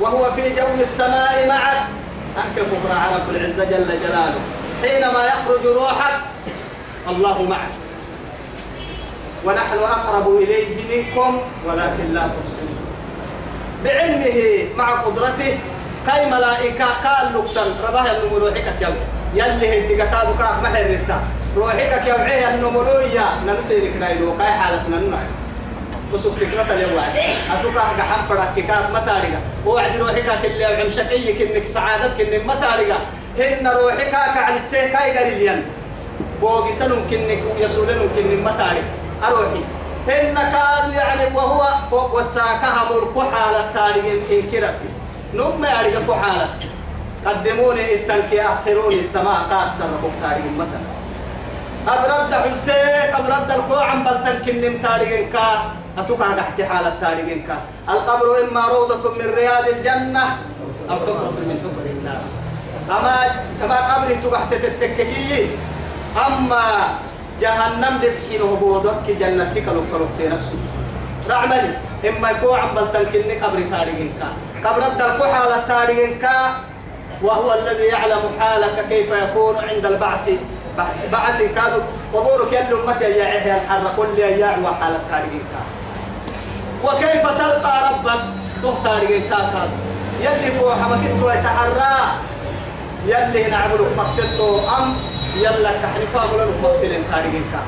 وهو 0.00 0.32
في 0.32 0.54
جو 0.54 0.80
السماء 0.80 1.48
معك 1.48 1.82
أحكم 2.38 2.70
على 2.90 3.16
رب 3.16 3.30
العزة 3.30 3.64
جل 3.64 3.88
جلاله. 4.02 4.40
حينما 4.82 5.24
يخرج 5.24 5.66
روحك 5.66 6.20
الله 7.08 7.42
معك. 7.42 7.74
ونحن 9.44 9.78
أقرب 9.78 10.36
إليه 10.36 10.68
منكم 10.90 11.40
ولكن 11.66 12.14
لا 12.14 12.22
تبصرون. 12.22 12.80
بعلمه 13.84 14.68
مع 14.76 14.90
قدرته 14.90 15.58
كاي 16.06 16.30
ملائكة 16.30 16.84
قال 16.84 17.34
لقتن 17.34 17.70
رباه 17.88 18.10
النمو 18.10 18.36
روحك 18.38 18.74
كيو 18.78 18.92
يلي 19.34 19.86
هدي 19.86 20.02
قتادو 20.02 20.32
كاك 20.38 20.62
محررتا 20.62 21.22
روحك 21.56 22.02
كيو 22.04 22.14
عيه 22.14 22.54
النمو 22.54 22.80
رويا 22.80 23.24
ننسيرك 23.46 23.96
نايلو 24.00 24.38
كاي 24.38 24.52
حالتنا 24.52 24.96
ننايلو 24.96 25.39
وسوق 26.12 26.34
سكرة 26.34 26.74
اليوم 26.74 26.98
أتوقع 27.52 27.82
قحم 27.82 28.28
فرق 28.28 28.54
كات 28.54 28.90
ما 28.92 29.00
تارجع 29.06 29.38
وعد 29.66 29.96
روحك 29.96 30.30
كل 30.42 30.60
يوم 30.60 30.90
شقيك 30.90 31.42
إنك 31.42 31.66
سعادتك 31.66 32.20
إنك 32.20 32.46
ما 32.46 32.54
تارجع 32.54 32.96
هن 33.38 33.66
روحك 33.68 34.10
كعلى 34.10 34.56
السيف 34.56 34.96
كاي 34.96 35.18
قليلين 35.18 35.64
سنم 36.72 37.02
كنك 37.10 37.42
يسولن 37.58 38.08
كنك 38.16 38.44
ما 38.44 38.50
تارجع 38.50 38.82
أروحي. 39.28 39.62
هن 40.08 40.34
كاد 40.34 40.92
يعني 40.94 41.36
وهو 41.36 41.66
فوق 41.90 42.14
والساكها 42.14 42.88
ملك 42.90 43.32
حالة 43.34 43.70
تارجع 43.74 44.12
إن 44.30 44.42
كرفي 44.52 44.90
نم 45.34 45.64
يارجع 45.64 46.14
حالة 46.14 46.48
قدموني 47.26 47.94
التنكي 47.94 48.42
أخروني 48.42 48.94
التماع 48.94 49.38
كأكثر 49.50 49.84
ربك 49.84 50.12
تارجع 50.22 50.50
مثلا 50.58 50.90
أبرد 51.88 52.34
حلتك 52.34 53.14
أبرد 53.18 53.50
الكوع 53.50 53.84
عم 53.84 54.04
بلتن 54.04 54.38
كنم 54.46 54.78
تارجع 54.82 55.22
كا 55.32 55.79
أتوقع 55.98 56.32
تحت 56.36 56.62
حالة 56.62 56.92
تارجين 57.00 57.46
كا 57.48 57.56
القبر 57.88 58.26
إما 58.44 58.68
روضة 58.68 59.10
من 59.10 59.34
رياض 59.34 59.68
الجنة. 59.68 60.24
أو 60.90 60.96
حفرة 60.96 61.30
من 61.46 61.58
حفر 61.64 61.84
النار. 61.90 62.22
أما 62.90 63.14
كما 63.60 63.94
قبر 63.94 64.14
تحت 64.32 64.54
تتككي 64.54 65.50
أما 66.26 66.62
جهنم 67.40 67.94
دبحينه 68.02 68.56
بوضك 68.60 69.06
جنتك 69.06 69.66
لو 69.68 69.82
كرهت 69.92 70.32
نفسه. 70.32 70.58
رعملي 71.28 71.78
إما 72.08 72.30
يكون 72.30 72.58
عم 72.58 72.74
بلتنكني 72.74 73.34
قبر 73.40 73.58
تارجين 73.70 74.12
كا 74.20 74.28
قبر 74.68 74.82
الدركو 74.86 75.24
حالة 75.24 75.58
تارجين 75.68 76.18
كا 76.18 76.36
وهو 77.22 77.54
الذي 77.54 77.84
يعلم 77.84 78.22
حالك 78.40 78.86
كيف 78.88 79.10
يكون 79.10 79.56
عند 79.56 79.86
البعث. 79.86 80.30
بعث 80.78 81.10
بعث 81.12 81.42
كادو 81.42 81.82
وبورك 82.14 82.52
يلو 82.52 82.86
متى 82.86 83.10
يا 83.10 83.24
عهي 83.24 83.56
الحر. 83.56 83.84
كل 83.96 84.18
يا 84.18 84.58
وحالة 84.64 85.00
تارجين 85.10 85.44
كا 85.52 85.62
وكيف 86.84 87.22
تلقى 87.26 87.74
ربك؟ 87.92 88.22
تختار 88.62 89.06
كاكا 89.30 89.68
يلي 90.20 90.50
فو 90.58 90.70
حمكتو 90.72 91.30
يتحرى. 91.30 91.96
يلي 93.06 93.50
نعمل 93.50 93.80
مقتلتو 93.96 94.60
أم؟ 94.68 94.96
يلا 95.36 95.72
كحني 95.72 96.06
فاغل 96.14 96.40
مقتل 96.62 97.02
تارجين 97.12 97.44
كا 97.52 97.62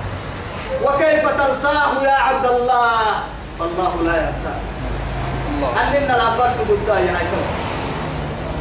وكيف 0.84 1.28
تنساه 1.28 2.02
يا 2.02 2.10
عبد 2.10 2.46
الله؟ 2.46 3.00
فالله 3.58 3.92
لا 4.04 4.14
ينسى 4.26 4.54
أننا 5.62 6.16
العباد 6.16 6.56
ضد 6.68 6.88
يا 6.88 7.12
عيكم 7.18 7.44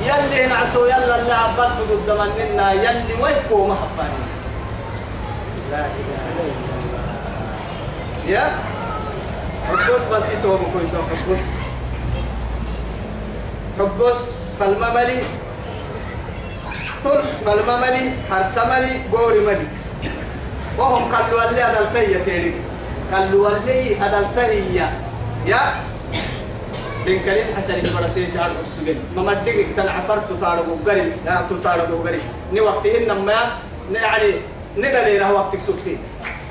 يلي 0.05 0.47
نعسو 0.47 0.85
يلا 0.85 1.21
اللي 1.21 1.33
عباد 1.33 1.71
ضد 1.89 2.09
مننا 2.37 2.71
يلي 2.71 3.13
ويكو 3.21 3.67
محباني. 3.67 4.23
لا 5.71 5.79
إله 5.79 6.23
إلا 6.39 6.73
الله. 6.79 7.07
يا 8.27 8.45
حبوس 9.71 10.05
بس 10.07 10.29
يتوم 10.29 10.63
كنت 10.73 10.93
حبوس. 11.11 11.39
حبوس 13.79 14.45
فالمملي 14.59 15.19
طل 17.03 17.21
فالمملي 17.45 18.11
حرسملي 18.29 18.91
بوري 19.11 19.39
ملي. 19.39 19.67
وهم 20.77 21.15
قالوا 21.15 21.49
اللي 21.49 21.63
أدلتهي 21.63 22.23
تيري 22.25 22.53
قالوا 23.13 23.49
اللي 23.49 24.05
أدلتهي 24.05 24.89
يا. 25.45 25.91
بين 27.05 27.19
كريم 27.23 27.45
حسن 27.57 27.73
المرتين 27.73 28.33
تعرف 28.33 28.53
السجن 28.63 28.95
ما 29.15 29.21
مدقك 29.21 29.67
تنعفرت 29.77 30.41
تعرف 30.41 30.65
قري 30.87 31.11
لا 31.25 31.47
تعرف 31.63 32.07
قري 32.07 32.19
ني 32.53 32.61
وقتهن 32.61 33.25
ما 33.25 33.33
يعني 33.93 34.33
ندلينا 34.77 35.31
وقتك 35.31 35.59
سكتين 35.59 35.97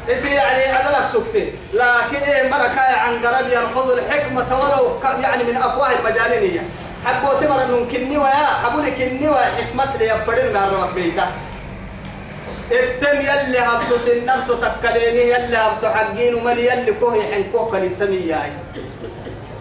إيش 0.09 0.24
يعني 0.24 0.80
أنا 0.80 0.96
لك 0.96 1.07
سكتي. 1.07 1.53
لكن 1.72 2.22
إيه 2.32 2.51
مركا 2.51 2.80
عن 2.80 3.14
قرب 3.24 3.46
ينخذ 3.53 3.98
الحكمة 3.98 4.61
ولو 4.61 5.01
يعني 5.22 5.44
من 5.44 5.57
أفواه 5.57 5.88
المجانينية 5.98 6.61
حبوا 7.05 7.40
تمر 7.40 7.78
ممكن 7.78 8.18
ويا 8.18 8.46
حبوا 8.64 8.82
لك 8.82 9.01
النوى 9.03 9.38
حكمة 9.38 9.96
لي 9.96 10.07
يفرن 10.07 10.53
نار 10.53 10.90
بيتا. 10.94 11.26
التم 12.72 13.20
يلي 13.20 13.59
هبتو 13.59 13.96
سنبتو 13.96 14.55
تكليني 14.55 15.22
يلي 15.30 15.57
هبتو 15.57 15.88
حقين 15.88 16.34
وملي 16.34 16.66
يلي 16.66 16.92
كوه 16.92 17.16
يحنكوك 17.16 17.74
للتمياي 17.74 18.53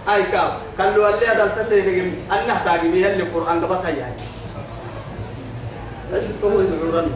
هاي 0.08 0.24
كاو 0.24 0.50
قالوا 0.80 1.10
اللي 1.10 1.28
هذا 1.28 1.44
التدين 1.44 2.28
أنه 2.32 2.62
تاجي 2.66 2.92
بيه 2.92 3.08
اللي 3.08 3.24
القرآن 3.24 3.66
قبضها 3.66 3.90
يعني 3.90 4.22
بس 6.14 6.28
تو 6.42 6.62
يدعورن 6.62 7.12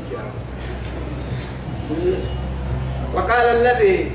وقال 3.14 3.46
الذي 3.46 4.12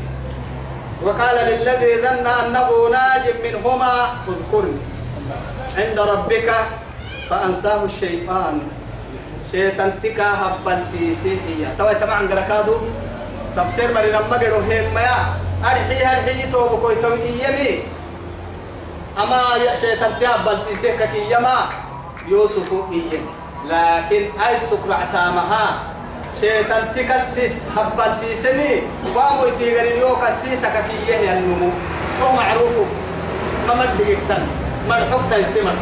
وقال 1.03 1.37
للذي 1.37 2.03
ظن 2.03 2.27
أنه 2.27 2.69
ناج 2.91 3.25
منهما 3.45 3.93
اذكرني 4.29 4.83
عند 5.77 5.99
ربك 5.99 6.51
فأنساه 7.31 7.85
الشيطان. 7.85 8.61
شيطان 9.53 9.93
تكا 10.03 10.29
هبل 10.35 10.85
سيسي 10.85 11.39
هي. 11.47 11.67
توا 11.79 11.93
تبع 11.93 12.21
تفسير 13.57 13.95
مري 13.95 14.11
لما 14.11 14.37
قالوا 14.37 14.63
هي 14.69 14.91
ما 14.91 15.39
أرحي 15.65 15.99
أرحي 16.03 16.51
تو 16.53 16.69
بكوي 16.69 16.95
تو 16.95 17.15
إيامي 17.15 17.83
أما 19.19 19.43
يا 19.65 19.77
شيطان 19.77 20.19
تهبل 20.21 20.61
سيسي 20.61 20.99
كي 20.99 21.33
يما 21.33 21.59
يوسف 22.29 22.73
إيامي 22.93 23.31
لكن 23.69 24.23
أي 24.41 24.59
سكر 24.59 24.93
عتامها. 24.93 25.88
شيطان 26.41 26.85
تكسس 26.97 27.69
هبل 27.77 28.15
سيسني 28.17 28.83
وامو 29.17 29.47
يتيغري 29.47 29.99
يو 29.99 30.17
كسيسا 30.17 30.69
كي 30.69 31.11
يهي 31.13 31.39
النمو 31.39 31.71
هو 32.23 32.33
معروف 32.33 32.73
ما 33.69 33.75
مدقيقتن 33.75 34.43
مرحوك 34.89 35.21
تيسمر 35.31 35.75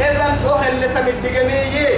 إذن 0.00 0.46
هو 0.46 0.60
اللي 0.68 0.88
تمدقني 0.88 1.88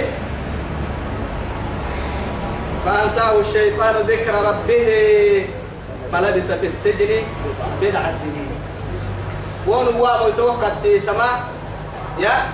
فأنساه 2.85 3.39
الشيطان 3.39 3.95
ذكر 3.95 4.33
ربه 4.33 5.45
فلبس 6.11 6.51
في 6.51 6.67
السجن 6.67 7.23
بضع 7.81 8.11
سنين 8.11 8.47
ونوام 9.67 10.29
يتوقع 10.29 10.67
السيسما 10.67 11.29
يا 12.19 12.45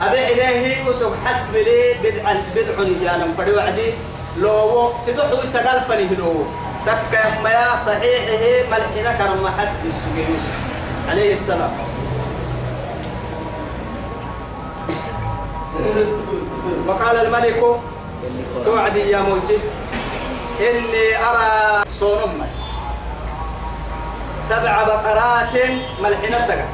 أبي 0.00 0.32
إليه 0.32 0.88
وسوق 0.88 1.14
حسب 1.24 1.54
لي 1.56 1.94
بدع 2.02 2.32
بدع 2.56 2.76
رجالا 2.78 3.26
فدي 3.38 3.52
وعدي. 3.52 3.92
لو 4.38 4.92
سدحوا 5.06 5.46
سقال 5.52 5.80
فني 5.88 6.16
لو 6.16 6.44
تك 6.86 7.12
ما 7.44 7.76
صحيحه 7.86 8.70
ملحنا 8.70 9.12
كرم 9.18 9.46
حسب 9.58 9.80
السجن. 9.84 10.40
عليه 11.08 11.34
السلام. 11.34 11.72
وقال 16.86 17.16
الملك 17.16 17.80
توعدي 18.64 19.00
يا 19.10 19.20
موجي. 19.20 19.58
إني 20.60 21.16
أرى 21.28 21.84
صونم. 22.00 22.46
سبع 24.48 24.82
بقرات 24.82 25.54
ملحنا 26.02 26.46
سقى 26.46 26.64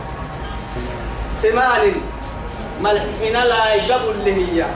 سمان 1.33 1.93
ملحنا 2.81 3.45
لا 3.45 3.75
يقبل 3.75 4.11
اللي 4.11 4.35
هي. 4.35 4.67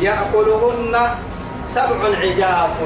يأكلهن 0.00 0.96
سبع 1.64 2.00
عجاف. 2.22 2.76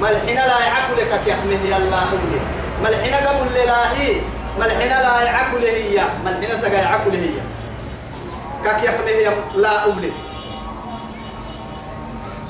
ملحنا 0.00 0.42
لا 0.50 0.58
يعقلك 0.66 1.20
كيحمه 1.24 1.62
يلا 1.64 2.00
أولي 2.12 2.40
ملحنا 2.82 3.28
قبل 3.28 3.46
لله. 3.54 4.20
ملحنا 4.60 5.02
لا 5.02 5.22
يعقل 5.22 5.64
هي. 5.64 6.02
ملحنا 6.24 6.56
سقى 6.56 6.74
يعقل 6.74 7.14
هي. 7.14 7.38
كك 8.64 8.82
يحمه 8.84 9.34
لا 9.54 9.84
أولي 9.84 10.12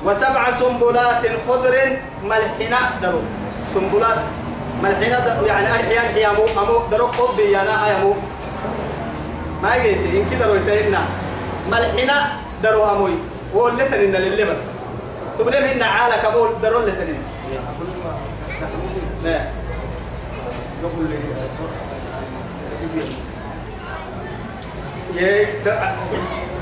وسبع 0.05 0.51
سنبلات 0.51 1.23
خضر 1.49 1.75
ملحنا 2.25 2.79
درو 3.03 3.23
سنبلات 3.75 4.19
درو 4.83 5.47
يعني 5.47 5.75
أرحي 5.75 5.99
أرحي 5.99 6.27
أمو 6.27 6.45
أمو 6.45 6.87
درو 6.91 7.07
قبي 7.07 7.53
يا 7.53 7.62
ناها 7.64 7.99
يمو 7.99 8.14
ما 9.63 9.79
جيت 9.83 9.99
إن 9.99 10.27
كده 10.31 10.47
رويتهن 10.47 10.97
ملحنا 11.71 12.33
درو 12.63 12.85
أموي. 12.85 13.15
واللي 13.55 13.85
تنين 13.85 14.13
للي 14.13 14.45
بس. 14.45 14.63
تقولين 15.39 15.63
هن 15.65 15.83
عالك 15.83 16.25
أبو 16.25 16.47
درو 16.63 16.81
اللي 16.81 16.93
تنين. 16.93 17.23
لا. 19.25 19.41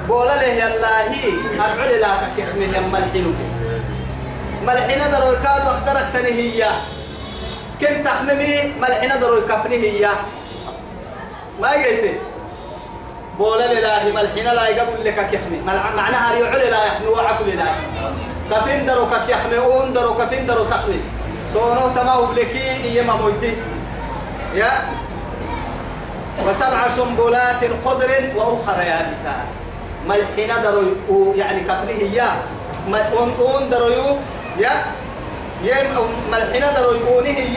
بولا 0.08 0.34
له 0.36 0.42
يالله 0.42 1.12
أرعل 1.60 2.00
لا 2.00 2.08
تكحمه 2.36 2.64
يملحنه 2.64 3.34
ملحنا 4.66 5.06
درو 5.18 5.32
كاد 5.42 5.66
واخترت 5.66 6.06
تنهية 6.14 6.70
كنت 7.80 8.04
تحممي 8.04 8.72
ملحنا 8.80 9.16
درو 9.16 9.40
كفنه 9.40 9.74
هي. 9.74 10.08
ما 11.60 11.70
قلت 11.70 12.04
بولا 13.38 13.66
لله 13.72 14.02
ملحنا 14.16 14.50
لا 14.54 14.68
يقبل 14.68 15.04
لك 15.04 15.14
كحمي 15.32 15.58
معناها 15.96 16.34
يعل 16.34 16.70
لا 16.70 16.84
يحمي 16.84 17.06
وعقل 17.08 17.48
لا 17.56 17.68
كفين 18.50 18.86
درو 18.86 19.06
كيحمي 19.26 19.58
اون 19.58 19.92
درو 19.92 20.14
كفين 20.14 20.46
درو 20.46 20.64
تحمي 20.64 21.00
سونو 21.52 21.88
تماو 21.96 22.26
بلكي 22.26 22.96
يما 22.96 23.14
موتي 23.16 23.52
يا. 24.54 24.72
وسبع 26.46 26.88
سنبلات 26.96 27.60
خضر 27.84 28.10
وأخرى 28.36 28.84
يابسات 28.86 29.48
ملحنا 30.08 30.56
درو 30.64 30.82
يعني 31.36 31.60
كفنه 31.60 32.00
يا. 32.12 32.28
اون 32.88 33.30
أون 33.40 33.70
درو 33.70 34.16
يا. 34.58 34.72
يم 35.64 35.86
ملحنا 36.32 36.72
درو 36.72 36.92
يونه 36.92 37.56